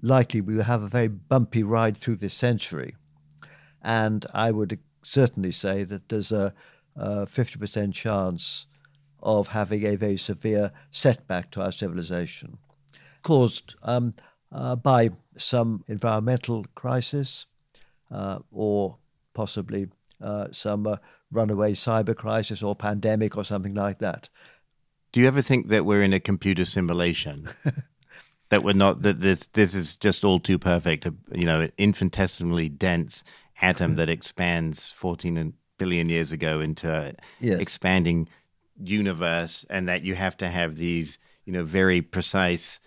likely 0.00 0.40
we 0.40 0.56
will 0.56 0.64
have 0.64 0.82
a 0.82 0.88
very 0.88 1.08
bumpy 1.08 1.62
ride 1.62 1.96
through 1.96 2.16
this 2.16 2.34
century. 2.34 2.96
And 3.82 4.24
I 4.32 4.50
would 4.50 4.78
certainly 5.02 5.52
say 5.52 5.84
that 5.84 6.08
there's 6.08 6.32
a, 6.32 6.54
a 6.96 7.26
50% 7.26 7.92
chance 7.92 8.66
of 9.22 9.48
having 9.48 9.84
a 9.86 9.96
very 9.96 10.16
severe 10.16 10.72
setback 10.90 11.50
to 11.52 11.62
our 11.62 11.72
civilization, 11.72 12.58
caused 13.22 13.74
um, 13.82 14.14
uh, 14.54 14.76
by 14.76 15.10
some 15.36 15.84
environmental 15.88 16.64
crisis 16.74 17.46
uh, 18.10 18.38
or 18.52 18.96
possibly 19.34 19.88
uh, 20.22 20.46
some 20.52 20.86
uh, 20.86 20.96
runaway 21.32 21.72
cyber 21.74 22.16
crisis 22.16 22.62
or 22.62 22.76
pandemic 22.76 23.36
or 23.36 23.44
something 23.44 23.74
like 23.74 23.98
that. 23.98 24.28
Do 25.12 25.20
you 25.20 25.26
ever 25.26 25.42
think 25.42 25.68
that 25.68 25.84
we're 25.84 26.02
in 26.02 26.12
a 26.12 26.20
computer 26.20 26.64
simulation? 26.64 27.48
that 28.48 28.62
we're 28.62 28.74
not 28.74 29.02
that 29.02 29.20
this 29.20 29.48
this 29.48 29.74
is 29.74 29.96
just 29.96 30.24
all 30.24 30.38
too 30.38 30.58
perfect, 30.58 31.06
you 31.32 31.44
know, 31.44 31.68
infinitesimally 31.76 32.68
dense 32.68 33.24
atom 33.60 33.94
that 33.96 34.08
expands 34.08 34.92
14 34.92 35.52
billion 35.78 36.08
years 36.08 36.30
ago 36.30 36.60
into 36.60 36.92
an 36.92 37.16
yes. 37.40 37.60
expanding 37.60 38.28
universe 38.80 39.66
and 39.68 39.88
that 39.88 40.02
you 40.02 40.14
have 40.14 40.36
to 40.36 40.48
have 40.48 40.76
these, 40.76 41.18
you 41.44 41.52
know, 41.52 41.64
very 41.64 42.00
precise 42.00 42.78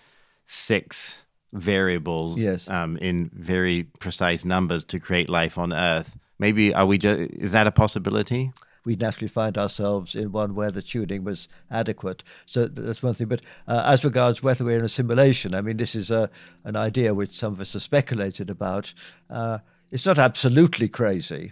six 0.46 1.26
variables 1.54 2.40
yes. 2.40 2.70
um, 2.70 2.98
in 2.98 3.30
very 3.34 3.84
precise 4.00 4.46
numbers 4.46 4.84
to 4.86 5.00
create 5.00 5.30
life 5.30 5.58
on 5.58 5.74
Earth. 5.74 6.18
Maybe 6.40 6.74
are 6.74 6.86
we 6.86 6.98
just 6.98 7.20
is 7.20 7.52
that 7.52 7.68
a 7.68 7.72
possibility? 7.72 8.52
we 8.88 8.96
naturally 8.96 9.28
find 9.28 9.58
ourselves 9.58 10.16
in 10.16 10.32
one 10.32 10.56
where 10.56 10.72
the 10.72 10.82
tuning 10.82 11.26
was 11.26 11.50
adequate. 11.70 12.24
So 12.46 12.68
that's 12.68 13.04
one 13.04 13.16
thing. 13.16 13.28
But 13.28 13.42
uh, 13.68 13.84
as 13.86 14.06
regards 14.06 14.42
whether 14.42 14.64
we're 14.64 14.80
in 14.80 14.86
a 14.86 14.90
simulation, 14.90 15.54
I 15.54 15.60
mean, 15.60 15.76
this 15.76 15.94
is 15.94 16.10
a, 16.10 16.30
an 16.64 16.78
idea 16.78 17.14
which 17.14 17.34
some 17.34 17.52
of 17.52 17.60
us 17.60 17.74
have 17.74 17.82
speculated 17.82 18.50
about. 18.50 18.94
Uh, 19.30 19.58
it's 19.92 20.06
not 20.06 20.18
absolutely 20.18 20.88
crazy, 20.88 21.52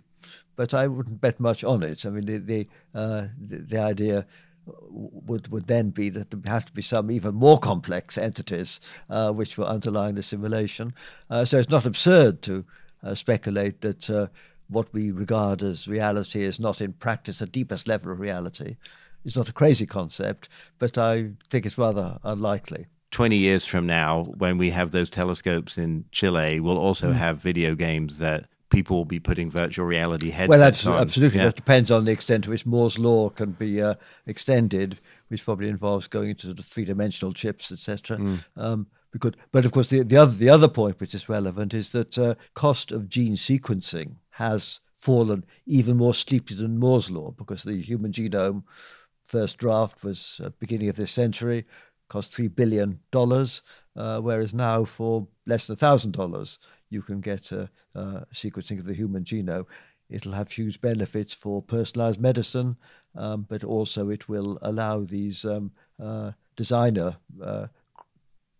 but 0.56 0.74
I 0.74 0.88
wouldn't 0.88 1.20
bet 1.20 1.38
much 1.42 1.62
on 1.66 1.84
it. 1.84 2.06
I 2.06 2.10
mean, 2.10 2.26
the 2.26 2.38
the, 2.38 2.68
uh, 2.98 3.28
the, 3.38 3.58
the 3.58 3.80
idea 3.80 4.26
would 4.68 5.52
would 5.52 5.68
then 5.68 5.90
be 5.90 6.10
that 6.10 6.32
there 6.32 6.52
has 6.52 6.64
to 6.66 6.72
be 6.72 6.82
some 6.82 7.12
even 7.12 7.36
more 7.36 7.58
complex 7.58 8.18
entities 8.18 8.80
uh, 9.10 9.32
which 9.32 9.58
were 9.58 9.66
underlying 9.66 10.16
the 10.16 10.24
simulation. 10.24 10.94
Uh, 11.30 11.46
so 11.46 11.58
it's 11.58 11.70
not 11.70 11.86
absurd 11.86 12.42
to 12.44 12.66
uh, 13.04 13.14
speculate 13.14 13.82
that 13.82 14.10
uh, 14.10 14.28
what 14.68 14.92
we 14.94 15.12
regard 15.12 15.62
as 15.62 15.88
reality 15.88 16.44
is 16.44 16.60
not 16.60 16.82
in 16.82 16.94
practice 16.94 17.40
the 17.40 17.46
deepest 17.46 17.88
level 17.88 18.12
of 18.12 18.20
reality. 18.20 18.78
It's 19.24 19.36
not 19.36 19.50
a 19.50 19.54
crazy 19.54 19.86
concept, 19.86 20.50
but 20.78 20.98
I 20.98 21.32
think 21.50 21.66
it's 21.66 21.78
rather 21.78 22.20
unlikely. 22.24 22.88
20 23.12 23.38
years 23.38 23.66
from 23.66 23.88
now, 23.88 24.24
when 24.24 24.58
we 24.58 24.72
have 24.72 24.92
those 24.92 25.10
telescopes 25.10 25.78
in 25.78 26.06
Chile, 26.12 26.60
we'll 26.60 26.78
also 26.78 27.12
mm. 27.12 27.16
have 27.16 27.38
video 27.38 27.74
games 27.74 28.18
that 28.20 28.48
people 28.70 28.98
will 28.98 29.06
be 29.06 29.20
putting 29.20 29.50
virtual 29.50 29.86
reality 29.86 30.30
headsets 30.30 30.50
well, 30.50 30.64
absolutely, 30.64 30.98
on. 30.98 31.02
Absolutely. 31.08 31.38
Yeah. 31.40 31.46
That 31.46 31.56
depends 31.56 31.92
on 31.92 32.06
the 32.06 32.12
extent 32.12 32.44
to 32.46 32.50
which 32.50 32.66
Moore's 32.66 32.98
law 32.98 33.30
can 33.30 33.52
be 33.52 33.82
uh, 33.82 33.96
extended, 34.26 35.00
which 35.28 35.46
probably 35.46 35.70
involves 35.70 36.08
going 36.08 36.32
into 36.32 36.48
sort 36.48 36.60
of 36.60 36.66
three 36.66 36.86
dimensional 36.86 37.34
chips, 37.34 37.72
etc. 37.72 38.18
Mm. 38.18 38.40
Um, 38.56 38.88
because, 39.12 39.34
but 39.52 39.66
of 39.66 39.72
course, 39.72 39.90
the, 39.90 40.04
the, 40.04 40.18
other, 40.18 40.34
the 40.34 40.50
other 40.50 40.68
point 40.68 41.00
which 41.00 41.14
is 41.14 41.30
relevant 41.30 41.74
is 41.74 41.92
that 41.94 42.18
uh, 42.18 42.36
cost 42.54 42.92
of 42.92 43.08
gene 43.08 43.36
sequencing 43.36 44.16
has 44.32 44.82
fallen 44.96 45.46
even 45.66 45.98
more 45.98 46.14
steeply 46.14 46.56
than 46.56 46.80
Moore's 46.80 47.12
law 47.12 47.32
because 47.32 47.64
the 47.64 47.82
human 47.82 48.12
genome 48.12 48.64
first 49.24 49.58
draft 49.58 50.04
was 50.04 50.42
at 50.44 50.60
beginning 50.60 50.90
of 50.90 50.96
this 50.96 51.12
century, 51.12 51.66
cost 52.10 52.34
three 52.34 52.48
billion 52.48 53.00
dollars, 53.12 53.62
uh, 53.96 54.20
whereas 54.20 54.54
now 54.54 54.84
for 54.84 55.28
less 55.46 55.68
than 55.68 55.76
thousand 55.76 56.12
dollars 56.12 56.60
you 56.96 57.04
can 57.04 57.22
get 57.22 57.52
a, 57.52 57.70
a, 57.94 58.26
sequencing 58.34 58.80
of 58.80 58.86
the 58.86 58.96
human 58.96 59.24
genome. 59.24 59.68
It'll 60.10 60.34
have 60.34 60.52
huge 60.52 60.82
benefits 60.82 61.34
for 61.34 61.62
personalized 61.62 62.20
medicine, 62.20 62.78
um, 63.16 63.46
but 63.48 63.64
also 63.64 64.10
it 64.10 64.28
will 64.28 64.58
allow 64.62 65.04
these 65.04 65.46
um, 65.46 65.72
uh, 66.02 66.32
designer 66.56 67.18
uh, 67.44 67.68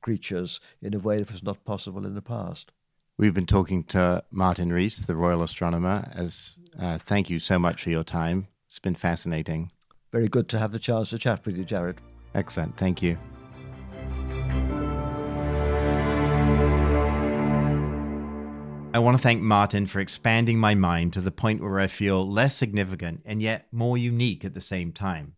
creatures 0.02 0.60
in 0.82 0.94
a 0.94 1.00
way 1.00 1.20
that 1.20 1.32
was 1.32 1.44
not 1.44 1.64
possible 1.66 2.06
in 2.06 2.14
the 2.14 2.22
past. 2.22 2.72
We've 3.18 3.34
been 3.34 3.46
talking 3.46 3.84
to 3.86 4.24
Martin 4.30 4.74
Rees, 4.74 4.98
the 5.06 5.16
Royal 5.16 5.42
Astronomer. 5.42 6.12
As 6.14 6.60
uh, 6.80 6.98
thank 6.98 7.30
you 7.30 7.40
so 7.40 7.58
much 7.58 7.84
for 7.84 7.90
your 7.90 8.04
time. 8.04 8.48
It's 8.68 8.80
been 8.80 8.96
fascinating. 8.96 9.72
Very 10.12 10.28
good 10.28 10.50
to 10.50 10.60
have 10.60 10.72
the 10.72 10.80
chance 10.80 11.10
to 11.12 11.18
chat 11.18 11.46
with 11.46 11.58
you, 11.58 11.64
Jared. 11.64 12.02
Excellent. 12.34 12.76
Thank 12.78 13.02
you. 13.02 13.18
I 18.96 19.00
want 19.00 19.18
to 19.18 19.22
thank 19.22 19.42
Martin 19.42 19.88
for 19.88 20.00
expanding 20.00 20.58
my 20.58 20.74
mind 20.74 21.12
to 21.12 21.20
the 21.20 21.30
point 21.30 21.62
where 21.62 21.82
I 21.82 21.88
feel 21.88 22.26
less 22.26 22.56
significant 22.56 23.24
and 23.26 23.42
yet 23.42 23.68
more 23.74 23.98
unique 23.98 24.46
at 24.46 24.54
the 24.54 24.62
same 24.62 24.94
time. 24.94 25.36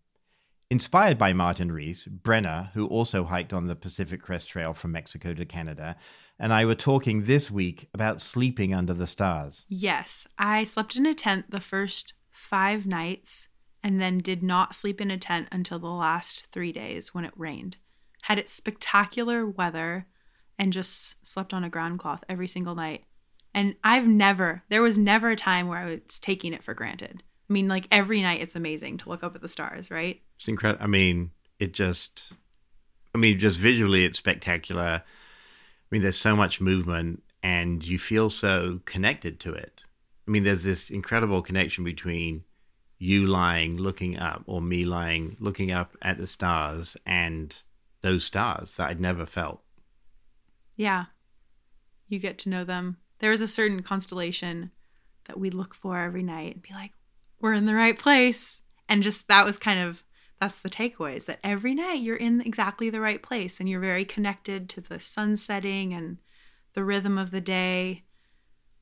Inspired 0.70 1.18
by 1.18 1.34
Martin 1.34 1.72
Rees, 1.72 2.08
Brenna, 2.08 2.72
who 2.74 2.86
also 2.86 3.24
hiked 3.24 3.54
on 3.54 3.66
the 3.66 3.76
Pacific 3.76 4.22
Crest 4.22 4.48
Trail 4.48 4.76
from 4.76 4.92
Mexico 4.92 5.34
to 5.34 5.44
Canada, 5.44 5.96
and 6.38 6.54
I 6.54 6.66
were 6.66 6.76
talking 6.76 7.24
this 7.24 7.50
week 7.50 7.90
about 7.96 8.22
sleeping 8.22 8.76
under 8.76 8.94
the 8.94 9.08
stars. 9.08 9.66
Yes, 9.68 10.28
I 10.38 10.64
slept 10.64 10.96
in 10.96 11.08
a 11.08 11.16
tent 11.16 11.50
the 11.50 11.60
first 11.60 12.14
five 12.30 12.86
nights 12.86 13.48
and 13.82 14.00
then 14.00 14.20
did 14.20 14.44
not 14.44 14.76
sleep 14.76 15.02
in 15.02 15.10
a 15.10 15.18
tent 15.18 15.48
until 15.52 15.80
the 15.80 15.88
last 15.88 16.46
three 16.52 16.72
days 16.72 17.12
when 17.16 17.26
it 17.26 17.34
rained. 17.36 17.78
Had 18.22 18.38
it 18.38 18.50
spectacular 18.50 19.48
weather 19.48 20.06
and 20.60 20.72
just 20.72 21.16
slept 21.26 21.56
on 21.56 21.64
a 21.64 21.72
ground 21.72 21.98
cloth 21.98 22.24
every 22.30 22.48
single 22.48 22.76
night. 22.76 23.06
And 23.58 23.76
I've 23.84 24.06
never, 24.06 24.62
there 24.70 24.84
was 24.84 25.00
never 25.00 25.32
a 25.32 25.36
time 25.36 25.68
where 25.68 25.80
I 25.80 25.86
was 25.86 26.20
taking 26.22 26.54
it 26.54 26.64
for 26.64 26.76
granted. 26.76 27.24
I 27.50 27.54
mean, 27.54 27.68
like 27.68 27.88
every 27.90 28.22
night 28.22 28.40
it's 28.40 28.56
amazing 28.56 28.98
to 28.98 29.10
look 29.10 29.24
up 29.24 29.34
at 29.34 29.42
the 29.42 29.48
stars, 29.48 29.90
right? 29.90 30.22
It's 30.38 30.48
incredible. 30.48 30.84
I 30.84 30.86
mean, 30.86 31.32
it 31.60 31.74
just, 31.74 32.34
I 33.16 33.18
mean, 33.18 33.40
just 33.40 33.58
visually 33.58 34.06
it's 34.06 34.20
spectacular. 34.20 35.02
I 35.02 35.04
mean, 35.90 36.04
there's 36.04 36.20
so 36.20 36.36
much 36.36 36.62
movement 36.62 37.24
and 37.42 37.84
you 37.84 37.98
feel 37.98 38.30
so 38.30 38.80
connected 38.86 39.40
to 39.40 39.54
it. 39.54 39.82
I 40.28 40.30
mean, 40.30 40.44
there's 40.44 40.62
this 40.62 40.92
incredible 40.92 41.42
connection 41.42 41.84
between 41.84 42.44
you 43.00 43.26
lying 43.26 43.78
looking 43.78 44.20
up 44.20 44.44
or 44.46 44.62
me 44.62 44.84
lying 44.84 45.36
looking 45.40 45.72
up 45.72 45.98
at 46.04 46.20
the 46.20 46.28
stars 46.28 46.96
and 47.08 47.60
those 48.02 48.24
stars 48.24 48.74
that 48.74 48.90
I'd 48.90 49.02
never 49.02 49.26
felt. 49.26 49.62
Yeah. 50.76 51.06
You 52.08 52.20
get 52.20 52.38
to 52.40 52.50
know 52.50 52.64
them. 52.64 52.98
There 53.20 53.32
is 53.32 53.42
a 53.42 53.48
certain 53.48 53.84
constellation 53.84 54.72
that 55.28 55.40
we 55.40 55.50
look 55.50 55.74
for 55.74 56.00
every 56.00 56.24
night 56.24 56.54
and 56.56 56.62
be 56.62 56.74
like, 56.74 56.92
we're 57.40 57.54
in 57.54 57.66
the 57.66 57.76
right 57.76 57.98
place. 57.98 58.62
And 58.90 59.04
just 59.04 59.28
that 59.28 59.46
was 59.46 59.58
kind 59.58 59.80
of 59.80 60.04
that's 60.40 60.62
the 60.62 60.70
takeaway 60.70 61.16
is 61.18 61.26
that 61.26 61.40
every 61.44 61.74
night 61.74 62.02
you're 62.02 62.16
in 62.16 62.42
exactly 62.42 62.90
the 62.90 63.02
right 63.02 63.24
place 63.24 63.60
and 63.60 63.68
you're 63.68 63.80
very 63.80 64.06
connected 64.06 64.70
to 64.70 64.82
the 64.82 65.00
sun 65.00 65.36
setting 65.36 65.94
and 65.94 66.18
the 66.74 66.84
rhythm 66.84 67.18
of 67.18 67.32
the 67.32 67.42
day. 67.42 68.04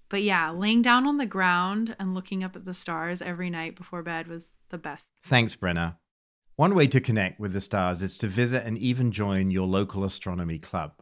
But 0.09 0.21
yeah, 0.21 0.51
laying 0.51 0.81
down 0.81 1.07
on 1.07 1.17
the 1.17 1.25
ground 1.25 1.95
and 1.97 2.13
looking 2.13 2.43
up 2.43 2.55
at 2.55 2.65
the 2.65 2.73
stars 2.73 3.21
every 3.21 3.49
night 3.49 3.75
before 3.75 4.03
bed 4.03 4.27
was 4.27 4.51
the 4.69 4.77
best. 4.77 5.07
Thanks, 5.23 5.55
Brenna. 5.55 5.97
One 6.57 6.75
way 6.75 6.87
to 6.87 7.01
connect 7.01 7.39
with 7.39 7.53
the 7.53 7.61
stars 7.61 8.01
is 8.01 8.17
to 8.19 8.27
visit 8.27 8.65
and 8.65 8.77
even 8.77 9.11
join 9.11 9.51
your 9.51 9.67
local 9.67 10.03
astronomy 10.03 10.59
club. 10.59 10.93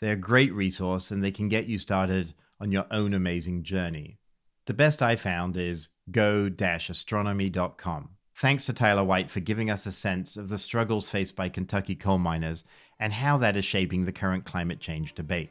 They're 0.00 0.12
a 0.12 0.16
great 0.16 0.52
resource 0.54 1.10
and 1.10 1.22
they 1.22 1.32
can 1.32 1.48
get 1.48 1.66
you 1.66 1.78
started 1.78 2.34
on 2.60 2.72
your 2.72 2.86
own 2.90 3.14
amazing 3.14 3.62
journey. 3.62 4.18
The 4.66 4.74
best 4.74 5.02
I 5.02 5.16
found 5.16 5.56
is 5.56 5.88
go-astronomy.com. 6.10 8.10
Thanks 8.34 8.66
to 8.66 8.72
Tyler 8.72 9.04
White 9.04 9.30
for 9.30 9.40
giving 9.40 9.70
us 9.70 9.86
a 9.86 9.92
sense 9.92 10.36
of 10.36 10.48
the 10.48 10.58
struggles 10.58 11.10
faced 11.10 11.36
by 11.36 11.48
Kentucky 11.48 11.94
coal 11.94 12.18
miners 12.18 12.64
and 12.98 13.12
how 13.12 13.38
that 13.38 13.56
is 13.56 13.64
shaping 13.64 14.04
the 14.04 14.12
current 14.12 14.44
climate 14.44 14.80
change 14.80 15.14
debate. 15.14 15.50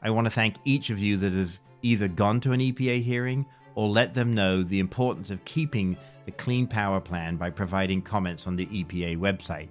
I 0.00 0.10
want 0.10 0.26
to 0.26 0.30
thank 0.30 0.56
each 0.64 0.90
of 0.90 0.98
you 0.98 1.16
that 1.18 1.32
has 1.32 1.60
either 1.82 2.08
gone 2.08 2.40
to 2.40 2.52
an 2.52 2.60
EPA 2.60 3.02
hearing 3.02 3.46
or 3.74 3.88
let 3.88 4.14
them 4.14 4.34
know 4.34 4.62
the 4.62 4.80
importance 4.80 5.30
of 5.30 5.44
keeping 5.44 5.96
the 6.24 6.32
Clean 6.32 6.66
Power 6.66 7.00
Plan 7.00 7.36
by 7.36 7.50
providing 7.50 8.02
comments 8.02 8.46
on 8.46 8.56
the 8.56 8.66
EPA 8.66 9.18
website. 9.18 9.68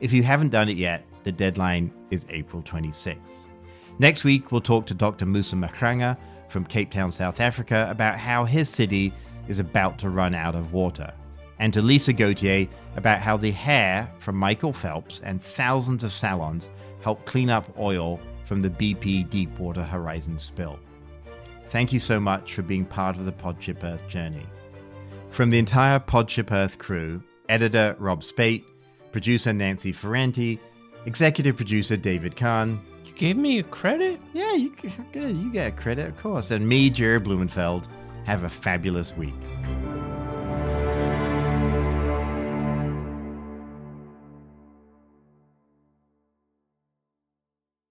If 0.00 0.12
you 0.12 0.22
haven't 0.22 0.50
done 0.50 0.68
it 0.68 0.76
yet, 0.76 1.04
the 1.24 1.32
deadline 1.32 1.92
is 2.10 2.24
April 2.30 2.62
26th. 2.62 3.46
Next 4.00 4.24
week, 4.24 4.50
we'll 4.50 4.62
talk 4.62 4.86
to 4.86 4.94
Dr. 4.94 5.26
Musa 5.26 5.56
Makranga 5.56 6.16
from 6.48 6.64
Cape 6.64 6.90
Town, 6.90 7.12
South 7.12 7.38
Africa, 7.38 7.86
about 7.90 8.18
how 8.18 8.46
his 8.46 8.66
city 8.66 9.12
is 9.46 9.58
about 9.58 9.98
to 9.98 10.08
run 10.08 10.34
out 10.34 10.54
of 10.54 10.72
water 10.72 11.12
and 11.58 11.70
to 11.74 11.82
Lisa 11.82 12.14
Gautier 12.14 12.66
about 12.96 13.20
how 13.20 13.36
the 13.36 13.50
hair 13.50 14.10
from 14.18 14.36
Michael 14.36 14.72
Phelps 14.72 15.20
and 15.20 15.42
thousands 15.42 16.02
of 16.02 16.12
salons 16.12 16.70
helped 17.02 17.26
clean 17.26 17.50
up 17.50 17.78
oil 17.78 18.18
from 18.46 18.62
the 18.62 18.70
BP 18.70 19.28
Deepwater 19.28 19.82
Horizon 19.82 20.38
spill. 20.38 20.78
thank 21.68 21.92
you 21.92 22.00
so 22.00 22.18
much 22.18 22.54
for 22.54 22.62
being 22.62 22.86
part 22.86 23.16
of 23.16 23.26
the 23.26 23.32
Podship 23.32 23.84
Earth 23.84 24.08
journey. 24.08 24.46
From 25.28 25.50
the 25.50 25.58
entire 25.58 26.00
Podship 26.00 26.50
Earth 26.50 26.78
crew, 26.78 27.22
editor 27.50 27.94
Rob 27.98 28.24
Spate, 28.24 28.64
producer 29.12 29.52
Nancy 29.52 29.92
Ferranti, 29.92 30.58
executive 31.04 31.56
producer 31.56 31.98
David 31.98 32.34
Kahn. 32.34 32.80
Gave 33.20 33.36
me 33.36 33.58
a 33.58 33.62
credit? 33.62 34.18
Yeah, 34.32 34.54
you, 34.54 34.74
you 35.12 35.52
get 35.52 35.66
a 35.66 35.76
credit, 35.76 36.08
of 36.08 36.16
course. 36.16 36.50
And 36.52 36.66
me, 36.66 36.88
Jared 36.88 37.24
Blumenfeld. 37.24 37.86
Have 38.24 38.44
a 38.44 38.48
fabulous 38.48 39.14
week. 39.14 39.34